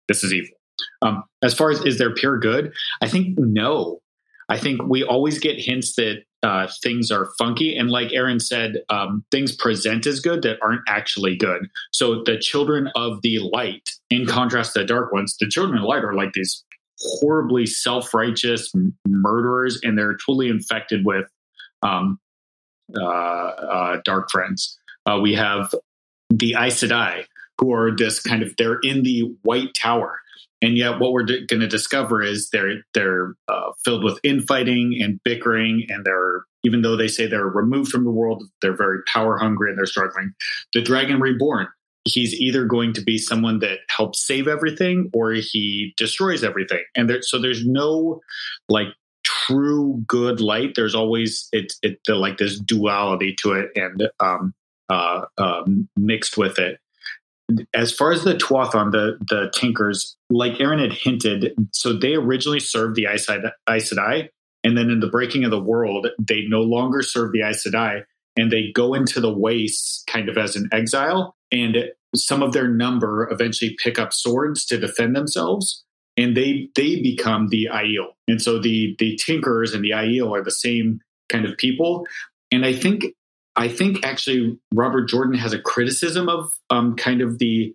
[0.09, 0.57] this is evil.
[1.03, 4.01] Um, as far as is there pure good, I think no.
[4.49, 7.77] I think we always get hints that uh, things are funky.
[7.77, 11.69] And like Aaron said, um, things present as good that aren't actually good.
[11.93, 15.85] So the children of the light, in contrast to the dark ones, the children of
[15.85, 16.65] light are like these
[16.99, 18.73] horribly self righteous
[19.07, 21.27] murderers, and they're totally infected with
[21.83, 22.19] um,
[22.99, 24.79] uh, uh, dark friends.
[25.07, 25.75] Uh, we have
[26.31, 27.25] the Aes Sedai,
[27.59, 30.21] who are this kind of, they're in the White Tower
[30.63, 34.99] and yet what we're d- going to discover is they're they're uh, filled with infighting
[35.01, 38.99] and bickering and they're even though they say they're removed from the world they're very
[39.07, 40.33] power hungry and they're struggling.
[40.75, 41.69] The dragon reborn
[42.05, 46.83] he's either going to be someone that helps save everything or he destroys everything.
[46.97, 48.21] And there, so there's no
[48.71, 48.89] like
[49.23, 50.73] true good light.
[50.75, 54.55] There's always it's it, like this duality to it and um
[54.89, 56.81] uh, um, mixed with it
[57.75, 62.61] as far as the Tuatha'an, the the Tinkers, like Aaron had hinted, so they originally
[62.61, 64.29] served the Aes Sedai,
[64.65, 68.03] and then in the breaking of the world, they no longer serve the Aes Sedai,
[68.37, 71.77] and they go into the wastes kind of as an exile, and
[72.15, 75.85] some of their number eventually pick up swords to defend themselves,
[76.17, 80.45] and they they become the Aiel, and so the the Tinkers and the Aiel are
[80.45, 82.07] the same kind of people,
[82.51, 83.05] and I think
[83.61, 87.75] I think actually Robert Jordan has a criticism of um, kind of the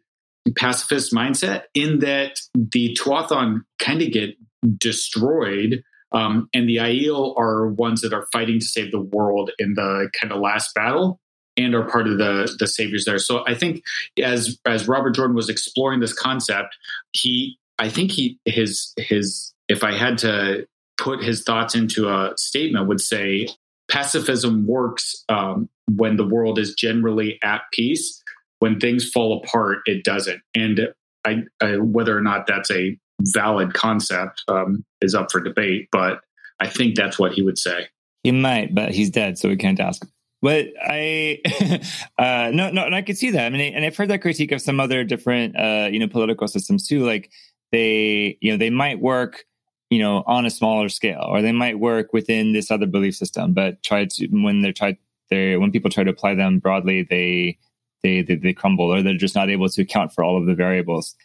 [0.57, 4.35] pacifist mindset in that the Tuatha'an kind of get
[4.79, 5.83] destroyed.
[6.11, 10.09] Um, and the Aiel are ones that are fighting to save the world in the
[10.19, 11.19] kind of last battle
[11.55, 13.19] and are part of the the saviors there.
[13.19, 13.83] So I think
[14.19, 16.75] as as Robert Jordan was exploring this concept,
[17.11, 20.67] he I think he his his if I had to
[20.97, 23.49] put his thoughts into a statement would say
[23.89, 28.21] pacifism works um, when the world is generally at peace.
[28.59, 30.41] When things fall apart, it doesn't.
[30.55, 30.89] And
[31.25, 36.21] I, I, whether or not that's a valid concept um, is up for debate, but
[36.59, 37.87] I think that's what he would say.
[38.23, 40.05] He might, but he's dead, so we can't ask.
[40.41, 41.39] But I,
[42.17, 43.45] uh, no, no, and I could see that.
[43.45, 46.47] I mean, and I've heard that critique of some other different, uh, you know, political
[46.47, 47.05] systems too.
[47.05, 47.31] Like
[47.71, 49.45] they, you know, they might work
[49.89, 53.53] you know, on a smaller scale, or they might work within this other belief system,
[53.53, 54.97] but try to when they're tried
[55.29, 57.57] they when people try to apply them broadly, they,
[58.03, 60.55] they they they crumble, or they're just not able to account for all of the
[60.55, 61.15] variables.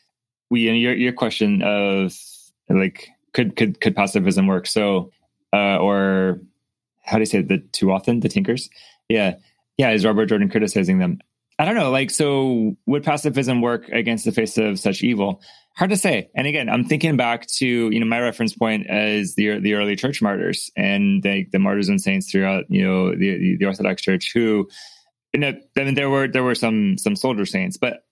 [0.50, 2.16] We and your your question of
[2.68, 4.66] like could could could pacifism work?
[4.66, 5.10] So
[5.52, 6.40] uh, or
[7.02, 7.48] how do you say it?
[7.48, 8.68] the often the Tinkers?
[9.08, 9.34] Yeah,
[9.76, 9.90] yeah.
[9.90, 11.18] Is Robert Jordan criticizing them?
[11.58, 11.90] I don't know.
[11.90, 15.42] Like, so would pacifism work against the face of such evil?
[15.76, 16.28] Hard to say.
[16.34, 19.96] And again, I'm thinking back to you know my reference point as the the early
[19.96, 24.32] church martyrs and the, the martyrs and saints throughout you know the the Orthodox Church
[24.34, 24.68] who
[25.32, 28.04] you know I mean there were there were some some soldier saints, but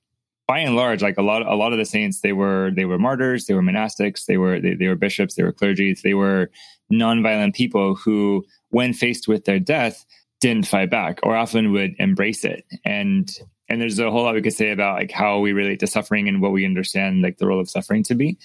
[0.49, 2.99] by and large, like a lot a lot of the saints, they were they were
[2.99, 6.51] martyrs, they were monastics, they were they, they were bishops, they were clergy, they were
[6.91, 10.07] nonviolent people who, when faced with their death,
[10.41, 13.39] didn't fight back or often would embrace it and
[13.69, 16.29] and there's a whole lot we could say about like how we relate to suffering
[16.29, 18.39] and what we understand like the role of suffering to be.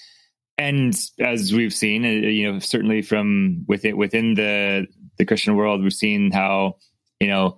[0.58, 5.82] And as we've seen uh, you know certainly from within within the the christian world
[5.82, 6.78] we've seen how
[7.20, 7.58] you know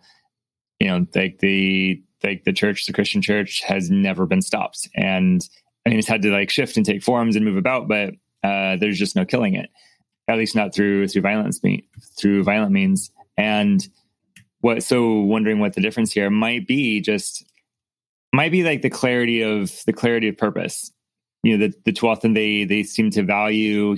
[0.79, 4.87] you know like the like the church the christian church has never been stopped.
[4.95, 5.47] And
[5.85, 8.13] i mean it's had to like shift and take forms and move about but
[8.43, 9.69] uh there's just no killing it
[10.27, 11.59] at least not through through violence
[12.19, 13.11] through violent means.
[13.37, 13.87] And
[14.61, 17.45] what so wondering what the difference here might be just
[18.35, 20.91] might be like the clarity of the clarity of purpose.
[21.43, 23.95] You know, the the Tuatha'an they they seem to value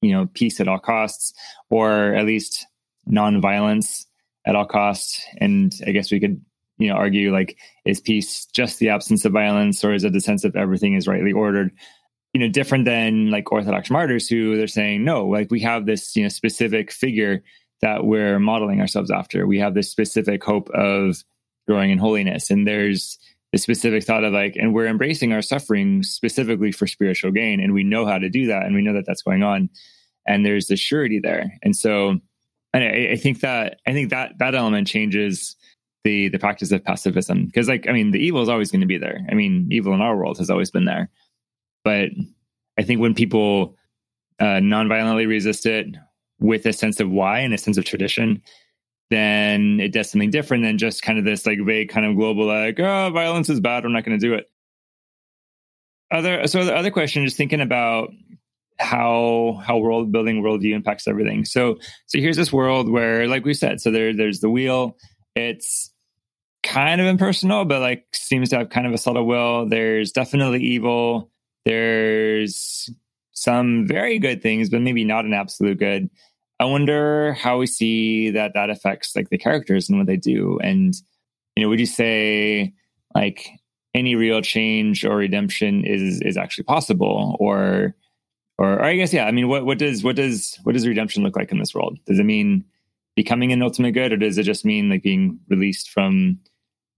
[0.00, 1.32] you know peace at all costs,
[1.70, 2.66] or at least
[3.08, 4.06] nonviolence
[4.46, 5.24] at all costs.
[5.38, 6.40] And I guess we could
[6.78, 10.20] you know argue like is peace just the absence of violence, or is it the
[10.20, 11.70] sense of everything is rightly ordered?
[12.32, 16.16] You know, different than like Orthodox martyrs who they're saying no, like we have this
[16.16, 17.42] you know specific figure
[17.80, 19.46] that we're modeling ourselves after.
[19.46, 21.22] We have this specific hope of
[21.66, 23.18] growing in holiness, and there's
[23.54, 27.72] the specific thought of like, and we're embracing our suffering specifically for spiritual gain, and
[27.72, 29.70] we know how to do that, and we know that that's going on,
[30.26, 32.18] and there's the surety there, and so,
[32.72, 35.54] and I, I think that I think that that element changes
[36.02, 38.88] the the practice of pacifism because, like, I mean, the evil is always going to
[38.88, 39.24] be there.
[39.30, 41.08] I mean, evil in our world has always been there,
[41.84, 42.08] but
[42.76, 43.76] I think when people
[44.40, 45.86] uh, nonviolently resist it
[46.40, 48.42] with a sense of why and a sense of tradition,
[49.10, 52.46] then it does something different than just kind of this like vague kind of global
[52.46, 54.50] like oh violence is bad i'm not going to do it
[56.10, 58.10] other so the other question is thinking about
[58.78, 61.44] how how world building worldview impacts everything.
[61.44, 64.96] So so here's this world where, like we said, so there there's the wheel.
[65.34, 65.92] It's
[66.62, 69.68] kind of impersonal, but like seems to have kind of a subtle will.
[69.68, 71.30] There's definitely evil.
[71.64, 72.90] There's
[73.32, 76.10] some very good things, but maybe not an absolute good.
[76.60, 80.58] I wonder how we see that that affects like the characters and what they do.
[80.62, 80.94] And
[81.56, 82.72] you know, would you say
[83.14, 83.48] like
[83.94, 87.94] any real change or redemption is is actually possible, or
[88.58, 89.26] or, or I guess yeah.
[89.26, 91.98] I mean, what what does what does what does redemption look like in this world?
[92.06, 92.64] Does it mean
[93.16, 96.38] becoming an ultimate good, or does it just mean like being released from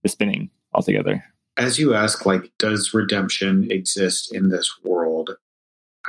[0.03, 1.25] the spinning altogether?
[1.59, 5.31] As you ask, like, does redemption exist in this world?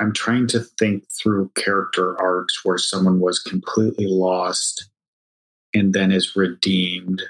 [0.00, 4.88] I'm trying to think through character arcs where someone was completely lost
[5.74, 7.22] and then is redeemed.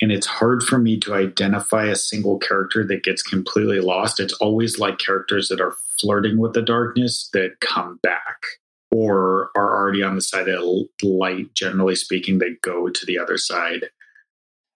[0.00, 4.20] And it's hard for me to identify a single character that gets completely lost.
[4.20, 8.42] It's always like characters that are flirting with the darkness that come back
[8.90, 10.64] or are already on the side of
[11.02, 13.86] light, generally speaking, they go to the other side.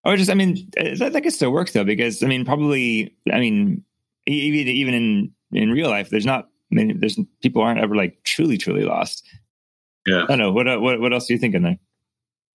[0.04, 3.14] Or just, I mean, uh, that, that could still work though, because I mean, probably,
[3.30, 3.84] I mean,
[4.26, 8.22] even even in in real life, there's not I mean, there's people aren't ever like
[8.24, 9.26] truly, truly lost.
[10.06, 10.24] Yeah.
[10.24, 10.52] I don't know.
[10.52, 11.78] What, uh, what, what else are you thinking there?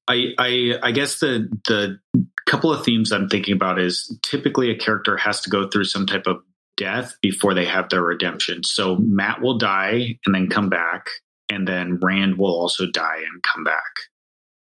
[0.08, 2.00] I, I, I guess the, the
[2.46, 6.06] couple of themes I'm thinking about is typically a character has to go through some
[6.06, 6.38] type of
[6.78, 8.64] death before they have their redemption.
[8.64, 11.10] So Mat will die and then come back.
[11.50, 13.92] And then Rand will also die and come back.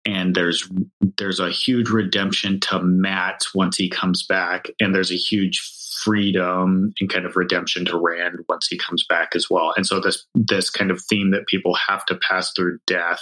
[0.04, 0.68] And there's
[1.16, 5.60] there's a huge redemption to Mat once he comes back, and there's a huge
[6.04, 9.72] freedom and kind of redemption to Rand once he comes back as well.
[9.76, 13.20] And so this this kind of theme that people have to pass through death.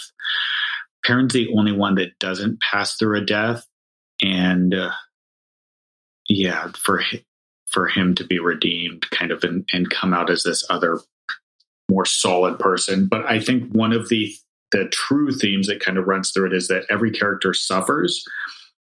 [1.05, 3.67] Perrin's the only one that doesn't pass through a death,
[4.23, 4.91] and uh,
[6.29, 7.03] yeah, for
[7.71, 10.99] for him to be redeemed, kind of, and, and come out as this other
[11.91, 13.07] more solid person.
[13.07, 14.33] But I think one of the
[14.73, 18.25] the true themes that kind of runs through it is that every character suffers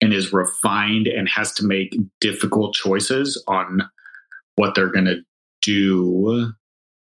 [0.01, 3.83] and is refined and has to make difficult choices on
[4.57, 5.23] what they're going to
[5.63, 6.53] do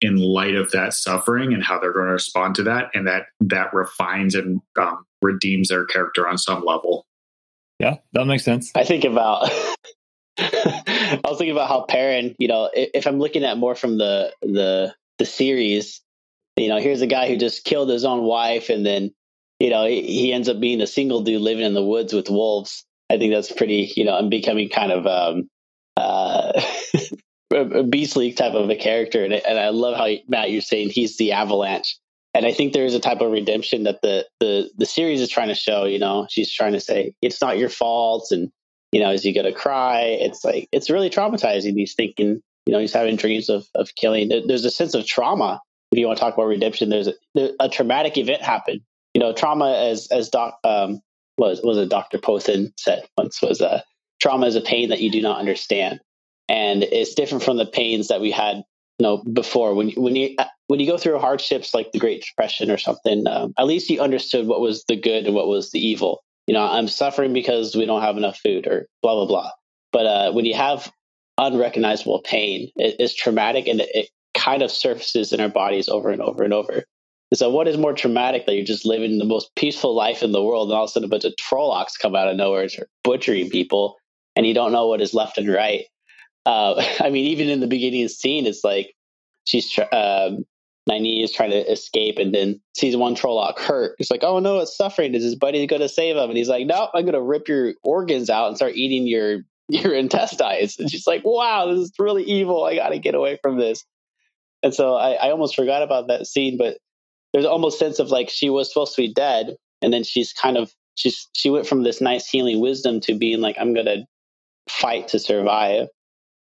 [0.01, 3.27] in light of that suffering and how they're going to respond to that and that
[3.41, 7.07] that refines and um, redeems their character on some level.
[7.79, 8.71] Yeah that makes sense.
[8.75, 9.51] I think about
[10.39, 14.33] i was thinking about how Perrin you know if i'm looking at more from the
[14.41, 16.01] the the series
[16.57, 19.13] you know here's a guy who just killed his own wife and then
[19.63, 22.85] you know, he, ends up being a single dude living in the woods with wolves.
[23.09, 25.49] I think that's pretty, you know, I'm becoming kind of um,
[25.97, 26.61] uh,
[27.55, 29.25] a beastly type of a character.
[29.25, 31.97] And, and I love how, Matt, you're saying he's the avalanche.
[32.35, 35.47] And I think there's a type of redemption that the, the, the series is trying
[35.47, 38.33] to show, you know, she's trying to say, it's not your fault.
[38.33, 38.51] And,
[38.91, 40.01] you know, is he going to cry?
[40.01, 41.75] It's like, it's really traumatizing.
[41.75, 44.29] He's thinking, you know, he's having dreams of, of killing.
[44.29, 45.61] There's a sense of trauma.
[45.93, 47.07] If you want to talk about redemption, there's
[47.37, 48.81] a, a traumatic event happened
[49.15, 51.01] you know, trauma as as doc um,
[51.39, 52.19] was was a Dr.
[52.19, 53.81] Pothen said once was a uh,
[54.21, 56.01] trauma is a pain that you do not understand,
[56.49, 60.35] and it's different from the pains that we had you know before when when you
[60.39, 63.27] uh, when you go through hardships like the Great Depression or something.
[63.27, 66.23] Um, at least you understood what was the good and what was the evil.
[66.47, 69.51] You know, I'm suffering because we don't have enough food or blah blah blah.
[69.93, 70.91] But uh, when you have
[71.39, 76.11] unrecognizable pain, it, it's traumatic and it, it kind of surfaces in our bodies over
[76.11, 76.85] and over and over.
[77.35, 80.43] So, what is more traumatic that you're just living the most peaceful life in the
[80.43, 82.71] world, and all of a sudden a bunch of Trollocs come out of nowhere and
[82.71, 83.97] start butchering people,
[84.37, 85.85] and you don't know what is left and right?
[86.45, 88.95] Uh, I mean, even in the beginning scene, it's like
[89.45, 90.45] she's um,
[90.89, 93.97] Nynaeve is trying to escape, and then sees one Trolloc hurt.
[93.99, 95.15] It's like, oh no, it's suffering.
[95.15, 96.29] Is his buddy going to save him?
[96.29, 99.41] And he's like, no, I'm going to rip your organs out and start eating your
[99.69, 100.79] your intestines.
[100.79, 102.65] And she's like, wow, this is really evil.
[102.65, 103.85] I got to get away from this.
[104.63, 106.77] And so I, I almost forgot about that scene, but
[107.33, 110.57] there's almost sense of like she was supposed to be dead and then she's kind
[110.57, 114.07] of she's she went from this nice healing wisdom to being like i'm gonna
[114.69, 115.89] fight to survive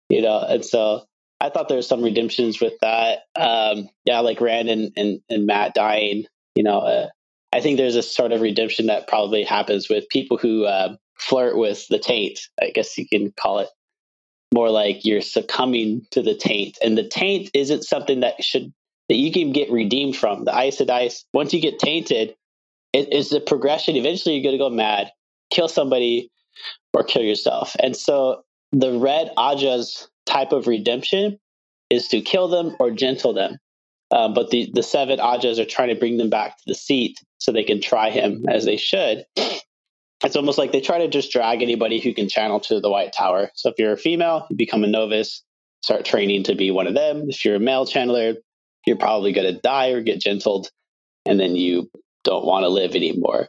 [0.08, 0.40] you know?
[0.40, 1.04] And so
[1.40, 5.46] i thought there was some redemptions with that um yeah like rand and and, and
[5.46, 6.24] Mat dying
[6.54, 6.80] you know?
[6.80, 7.08] Uh,
[7.52, 11.56] i think there's a sort of redemption that probably happens with people who uh, flirt
[11.56, 13.68] with the taint i guess you can call it.
[14.54, 18.72] More like you're succumbing to the taint and the taint isn't something that should
[19.08, 20.44] that you can get redeemed from.
[20.44, 22.34] The ice Aes Sedai, once you get tainted,
[22.92, 23.96] it is the progression.
[23.96, 25.10] Eventually, you're going to go mad,
[25.50, 26.30] kill somebody,
[26.92, 27.76] or kill yourself.
[27.80, 28.42] And so,
[28.72, 31.38] the red Ajah's type of redemption
[31.90, 33.58] is to kill them or gentle them.
[34.10, 37.18] Um, but the, the seven Ajahs are trying to bring them back to the seat
[37.38, 39.24] so they can try him as they should.
[40.24, 43.12] It's almost like they try to just drag anybody who can channel to the White
[43.12, 43.50] Tower.
[43.54, 45.44] So if you're a female, you become a novice.
[45.82, 47.26] start training to be one of them.
[47.28, 48.36] If you're a male channeler,
[48.88, 50.70] you're probably going to die or get gentled,
[51.26, 51.90] and then you
[52.24, 53.48] don't want to live anymore.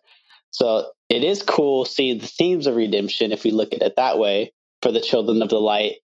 [0.51, 4.19] So it is cool seeing the themes of redemption if we look at it that
[4.19, 5.95] way for the children of the light.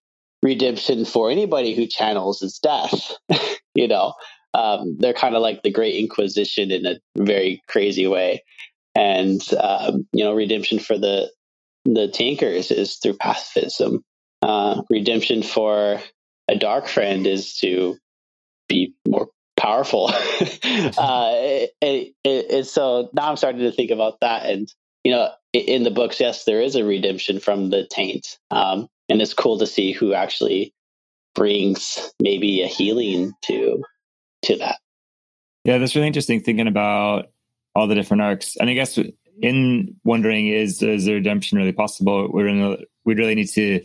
[0.42, 3.12] Redemption for anybody who channels is death.
[3.74, 4.14] you know,
[4.54, 8.42] um, they're kind of like the Great Inquisition in a very crazy way,
[8.94, 11.30] and um, you know, redemption for the
[11.84, 14.02] the Tinkers is through pacifism.
[14.42, 16.00] Uh, redemption for
[16.48, 17.96] a dark friend is to
[18.68, 20.10] be more powerful.
[20.98, 24.46] uh, and, and, so now I'm starting to think about that.
[24.46, 24.72] And,
[25.04, 28.38] you know, in the books, yes, there is a redemption from the taint.
[28.50, 30.74] Um, and it's cool to see who actually
[31.34, 33.82] brings maybe a healing to
[34.42, 34.78] to that.
[35.64, 37.26] Yeah, that's really interesting thinking about
[37.74, 38.56] all the different arcs.
[38.56, 38.98] And I guess
[39.42, 42.28] in wondering is is the redemption really possible?
[42.30, 43.82] We're in a, we really need to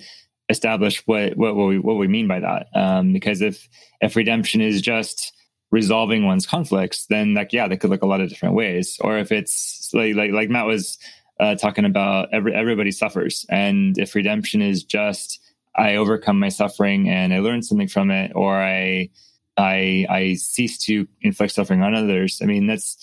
[0.51, 2.67] establish what what, what we what we mean by that.
[2.75, 3.67] Um, because if
[4.01, 5.33] if redemption is just
[5.71, 8.97] resolving one's conflicts, then like yeah, that could look a lot of different ways.
[9.01, 10.97] Or if it's like like like Matt was
[11.39, 15.39] uh, talking about, every everybody suffers, and if redemption is just
[15.75, 19.09] I overcome my suffering and I learn something from it, or I
[19.57, 22.39] I I cease to inflict suffering on others.
[22.43, 22.97] I mean that's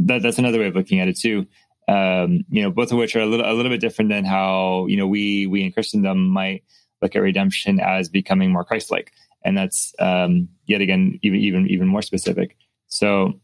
[0.00, 1.46] that, that's another way of looking at it too.
[1.88, 4.86] Um, you know, both of which are a little a little bit different than how
[4.86, 6.62] you know we we in Christendom might
[7.02, 11.86] look at redemption as becoming more Christ-like, and that's um, yet again even even even
[11.86, 12.56] more specific.
[12.88, 13.40] So,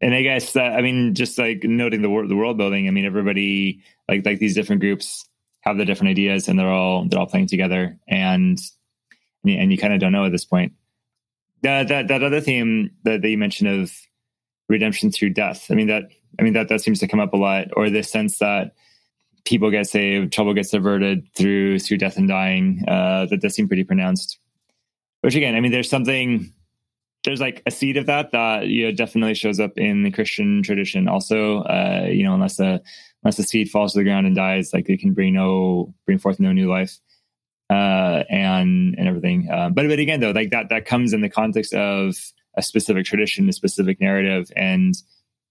[0.00, 2.88] and I guess that I mean, just like noting the world the world building.
[2.88, 5.28] I mean, everybody like like these different groups
[5.60, 8.58] have the different ideas, and they're all they're all playing together, and
[9.44, 10.72] and you kind of don't know at this point.
[11.62, 13.92] That that that other theme that, that you mentioned of
[14.68, 15.66] redemption through death.
[15.70, 16.04] I mean that
[16.38, 18.74] I mean that that seems to come up a lot, or this sense that
[19.46, 22.84] people get saved, trouble gets averted through through death and dying.
[22.86, 24.38] Uh, that does seem pretty pronounced.
[25.22, 26.52] Which again, I mean, there's something.
[27.24, 30.62] There's like a seed of that that you know, definitely shows up in the Christian
[30.62, 31.08] tradition.
[31.08, 32.82] Also, uh, you know, unless the
[33.22, 36.18] unless the seed falls to the ground and dies, like it can bring no bring
[36.18, 36.98] forth no new life,
[37.70, 39.48] uh, and and everything.
[39.50, 42.16] Uh, but but again, though, like that that comes in the context of
[42.56, 44.94] a specific tradition, a specific narrative, and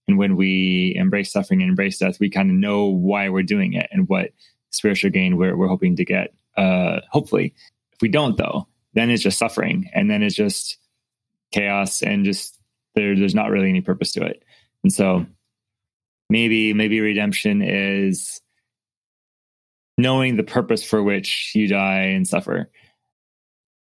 [0.08, 3.72] and when we embrace suffering and embrace death, we kind of know why we're doing
[3.72, 4.30] it and what
[4.70, 6.34] spiritual gain we're, we're hoping to get.
[6.56, 7.54] Uh, hopefully,
[7.92, 10.78] if we don't, though, then it's just suffering, and then it's just
[11.52, 12.58] chaos, and just
[12.94, 14.42] there, there's not really any purpose to it.
[14.82, 15.26] And so,
[16.30, 18.40] maybe maybe redemption is
[19.98, 22.70] knowing the purpose for which you die and suffer.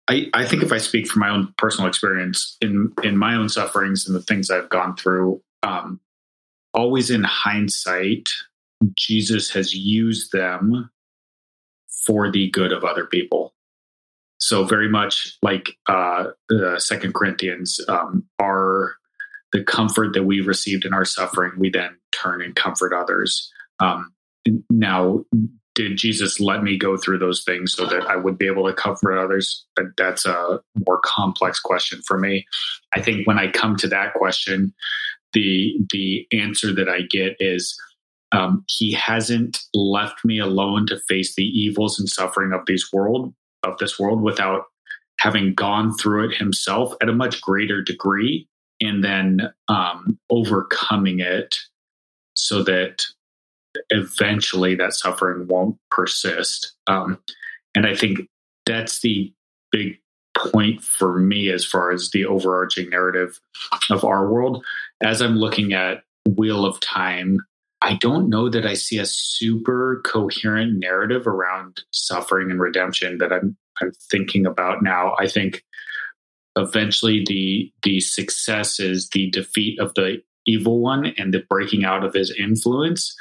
[0.08, 3.50] I, I think if I speak from my own personal experience in in my own
[3.50, 6.00] sufferings and the things I've gone through, um,
[6.74, 8.30] always in hindsight,
[8.96, 10.90] Jesus has used them
[12.06, 13.54] for the good of other people.
[14.40, 18.96] So very much like uh, the Second Corinthians, um, are
[19.54, 23.52] the comfort that we received in our suffering, we then turn and comfort others.
[23.80, 24.12] Um,
[24.70, 25.24] now,
[25.76, 28.74] did Jesus let me go through those things so that I would be able to
[28.74, 29.66] comfort others?
[29.98, 32.46] That's a more complex question for me.
[32.94, 34.74] I think when I come to that question,
[35.34, 37.80] the the answer that I get is
[38.32, 43.34] um, he hasn't left me alone to face the evils and suffering of this world
[43.64, 44.64] of this world without
[45.20, 48.48] having gone through it himself at a much greater degree
[48.82, 51.56] and then um, overcoming it
[52.36, 53.04] so that
[53.90, 56.74] eventually that suffering won't persist.
[56.88, 57.20] Um,
[57.76, 58.20] and i think
[58.66, 59.34] that's the
[59.72, 60.00] big
[60.38, 63.40] point for me as far as the overarching narrative
[63.90, 64.64] of our world.
[65.04, 67.40] As I'm looking at Wheel of Time,
[67.82, 73.34] I don't know that I see a super coherent narrative around suffering and redemption that
[73.34, 75.16] I'm I'm thinking about now.
[75.20, 75.64] I think
[76.56, 82.04] eventually the the success is the defeat of the evil one and the breaking out
[82.04, 83.16] of his influence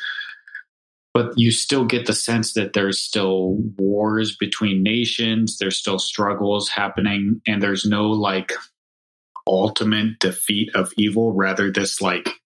[1.14, 5.58] but you still get the sense that there's still wars between nations.
[5.58, 8.52] There's still struggles happening and there's no like
[9.46, 11.32] ultimate defeat of evil.
[11.32, 12.40] Rather this like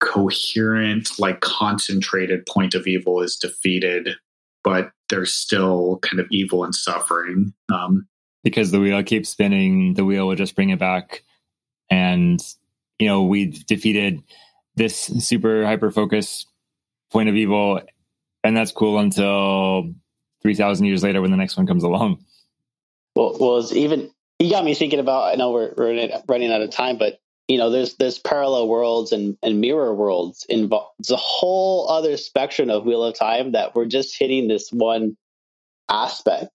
[0.00, 4.16] coherent like concentrated point of evil is defeated
[4.62, 7.52] but there's still kind of evil and suffering.
[7.72, 8.06] Um,
[8.42, 11.22] because the wheel keeps spinning the wheel will just bring it back.
[11.90, 12.40] And
[12.98, 14.22] you know we've defeated
[14.76, 16.46] this super hyper focus
[17.10, 17.80] point of evil
[18.44, 19.92] and that's cool until
[20.42, 22.24] 3000 years later when the next one comes along
[23.14, 25.74] well well even you got me thinking about i know we're,
[26.28, 30.46] running out of time but you know there's there's parallel worlds and, and mirror worlds
[30.48, 34.70] involved it's a whole other spectrum of wheel of time that we're just hitting this
[34.70, 35.16] one
[35.88, 36.50] aspect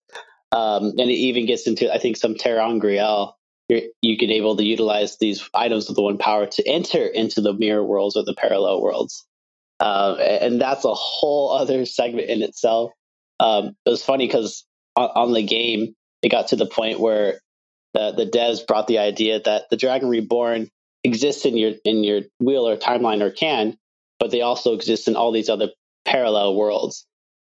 [0.55, 3.33] Um, and it even gets into, I think, some ter'angreal.
[3.67, 7.41] You're, you can able to utilize these items of the one power to enter into
[7.41, 9.25] the mirror worlds or the parallel worlds.
[9.79, 12.91] Um, and that's a whole other segment in itself.
[13.39, 14.65] Um, it was funny because
[14.95, 17.39] on, on, the game, it got to the point where
[17.93, 20.69] the, the devs brought the idea that the Dragon Reborn
[21.03, 23.77] exists in your in your wheel or timeline or can,
[24.19, 25.69] but they also exist in all these other
[26.05, 27.05] parallel worlds.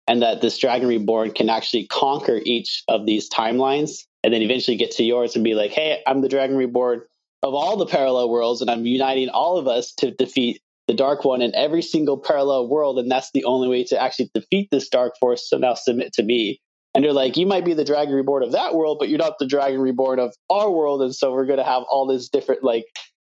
[0.08, 4.78] And that this Dragon Reborn can actually conquer each of these timelines and then eventually
[4.78, 7.02] get to yours and be like, hey, I'm the Dragon Reborn
[7.44, 10.62] of all the parallel worlds, and I'm uniting all of us to defeat
[10.92, 13.00] the Dark One in every single parallel world.
[13.00, 15.50] And that's the only way to actually defeat this Dark Force.
[15.50, 16.60] So now submit to me.
[16.94, 19.40] And they're like, you might be the Dragon Reborn of that world, but you're not
[19.40, 21.02] the Dragon Reborn of our world.
[21.02, 22.84] And so we're going to have all this different, like,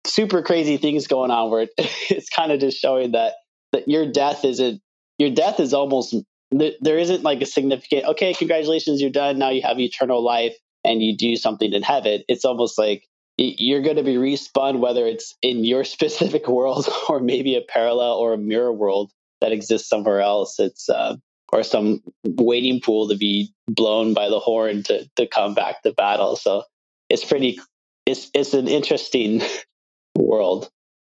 [0.06, 3.34] super crazy things going on where it's kind of just showing that
[3.72, 4.80] that your death isn't
[5.18, 6.16] your death is almost
[6.50, 11.02] there isn't like a significant okay congratulations you're done now you have eternal life and
[11.02, 13.04] you do something in heaven it's almost like
[13.36, 18.14] you're going to be respun whether it's in your specific world or maybe a parallel
[18.14, 20.58] or a mirror world that exists somewhere else.
[20.58, 21.16] It's uh,
[21.52, 25.92] or some waiting pool to be blown by the horn to to come back to
[25.92, 26.36] battle.
[26.36, 26.64] So
[27.08, 27.58] it's pretty
[28.06, 29.42] it's it's an interesting
[30.16, 30.70] world.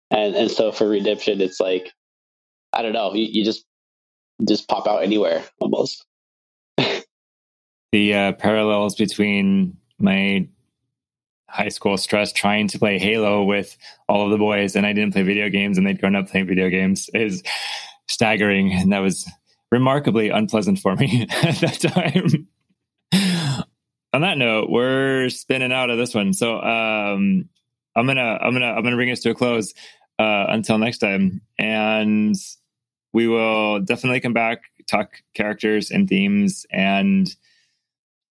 [0.09, 1.89] And and so for redemption it's like
[2.74, 3.65] i don't know you, you just
[4.47, 6.05] just pop out anywhere almost.
[7.91, 10.47] the uh, parallels between my
[11.51, 13.77] high school stress trying to play Halo with
[14.07, 16.47] all of the boys, and I didn't play video games, and they'd grown up playing
[16.47, 17.43] video games is
[18.07, 19.29] staggering, and that was
[19.71, 22.47] remarkably unpleasant for me at that time.
[24.13, 27.49] On that note, we're spinning out of this one, so um,
[27.95, 29.73] I'm gonna I'm gonna I'm gonna bring us to a close
[30.19, 32.35] uh, until next time, and
[33.13, 37.33] we will definitely come back, talk characters and themes and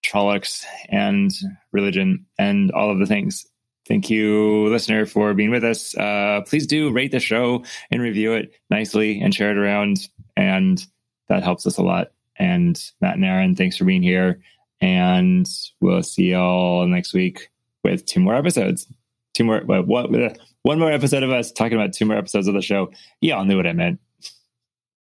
[0.04, 1.30] Trollocs and
[1.72, 3.46] religion and all of the things.
[3.86, 5.96] Thank you, listener, for being with us.
[5.96, 10.08] Uh, please do rate the show and review it nicely and share it around.
[10.36, 10.84] And
[11.28, 12.12] that helps us a lot.
[12.36, 14.40] And Matt and Aaron, thanks for being here.
[14.80, 15.48] And
[15.80, 17.50] we'll see y'all next week
[17.82, 18.86] with two more episodes.
[19.34, 22.54] Two more, what, what, one more episode of us talking about two more episodes of
[22.54, 22.90] the show.
[23.20, 24.00] Y'all knew what I meant.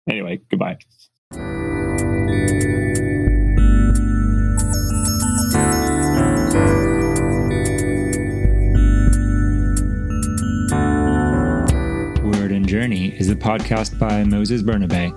[0.08, 0.78] Anyway, goodbye.
[13.20, 15.14] Is a podcast by Moses Bernabe.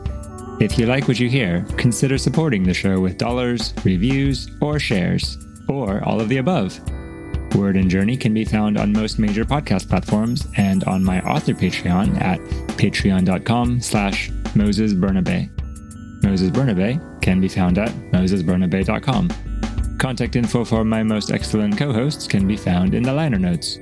[0.60, 5.38] If you like what you hear, consider supporting the show with dollars, reviews, or shares,
[5.68, 6.78] or all of the above.
[7.54, 11.54] Word and Journey can be found on most major podcast platforms and on my author
[11.54, 12.40] Patreon at
[12.78, 15.48] patreon.com slash Moses Bernabe.
[16.22, 19.96] Moses Bernabe can be found at mosesbernabe.com.
[19.98, 23.78] Contact info for my most excellent co-hosts can be found in the liner notes.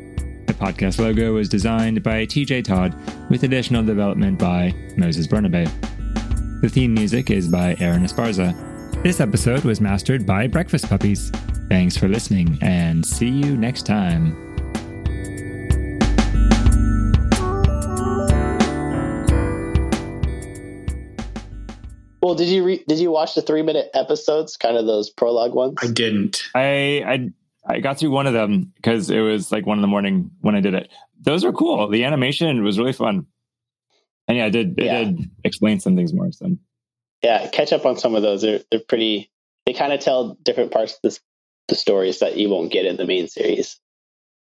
[0.53, 2.95] The podcast logo was designed by TJ Todd
[3.31, 5.65] with additional development by Moses Bernabe.
[6.61, 8.53] The theme music is by Aaron Esparza.
[9.03, 11.31] This episode was mastered by Breakfast Puppies.
[11.71, 14.37] Thanks for listening and see you next time.
[22.21, 25.55] Well, did you re- did you watch the three minute episodes, kind of those prologue
[25.55, 25.79] ones?
[25.81, 26.43] I didn't.
[26.55, 27.31] I I
[27.65, 30.55] I got through one of them because it was like one in the morning when
[30.55, 30.91] I did it.
[31.21, 31.89] Those were cool.
[31.89, 33.27] The animation was really fun,
[34.27, 35.05] and yeah, I did it yeah.
[35.05, 36.33] did explain some things more.
[36.33, 36.57] So
[37.23, 38.43] yeah, catch up on some of those.
[38.43, 39.31] They're they're pretty.
[39.65, 41.21] They kind of tell different parts of this
[41.69, 43.79] the stories that you won't get in the main series.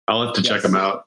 [0.07, 0.49] I'll have to yes.
[0.49, 1.05] check them out.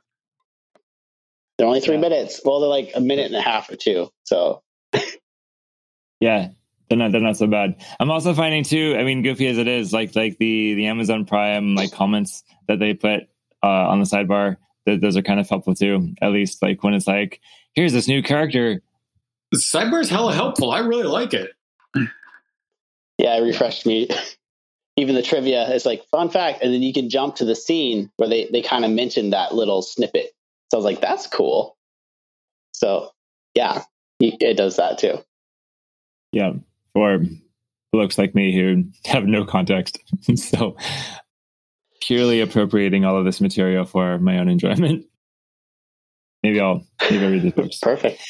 [1.56, 2.00] They're only three yeah.
[2.00, 2.40] minutes.
[2.44, 4.08] Well, they're like a minute and a half or two.
[4.24, 4.62] So,
[6.20, 6.48] yeah,
[6.88, 7.76] they're not they're not so bad.
[8.00, 8.96] I'm also finding too.
[8.98, 12.78] I mean, goofy as it is, like like the the Amazon Prime like comments that
[12.78, 13.22] they put
[13.62, 14.56] uh, on the sidebar.
[14.86, 16.14] Th- those are kind of helpful too.
[16.22, 17.40] At least like when it's like,
[17.74, 18.82] here's this new character.
[19.52, 20.70] The sidebar is hella helpful.
[20.70, 21.50] I really like it.
[23.16, 24.08] Yeah, it refreshed me
[24.98, 28.10] even the trivia is like fun fact, and then you can jump to the scene
[28.16, 30.32] where they they kind of mentioned that little snippet.
[30.70, 31.76] So I was like, that's cool.
[32.72, 33.12] So
[33.54, 33.82] yeah,
[34.18, 35.18] it does that too.
[36.32, 36.54] Yeah,
[36.98, 37.24] for
[37.92, 39.98] folks like me who have no context,
[40.34, 40.76] so
[42.00, 45.06] purely appropriating all of this material for my own enjoyment.
[46.42, 47.78] Maybe I'll maybe I'll read the books.
[47.78, 48.22] Perfect.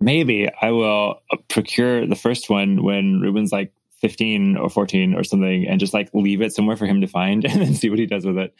[0.00, 5.66] Maybe I will procure the first one when Ruben's like 15 or 14 or something
[5.66, 8.04] and just like leave it somewhere for him to find and then see what he
[8.04, 8.54] does with it.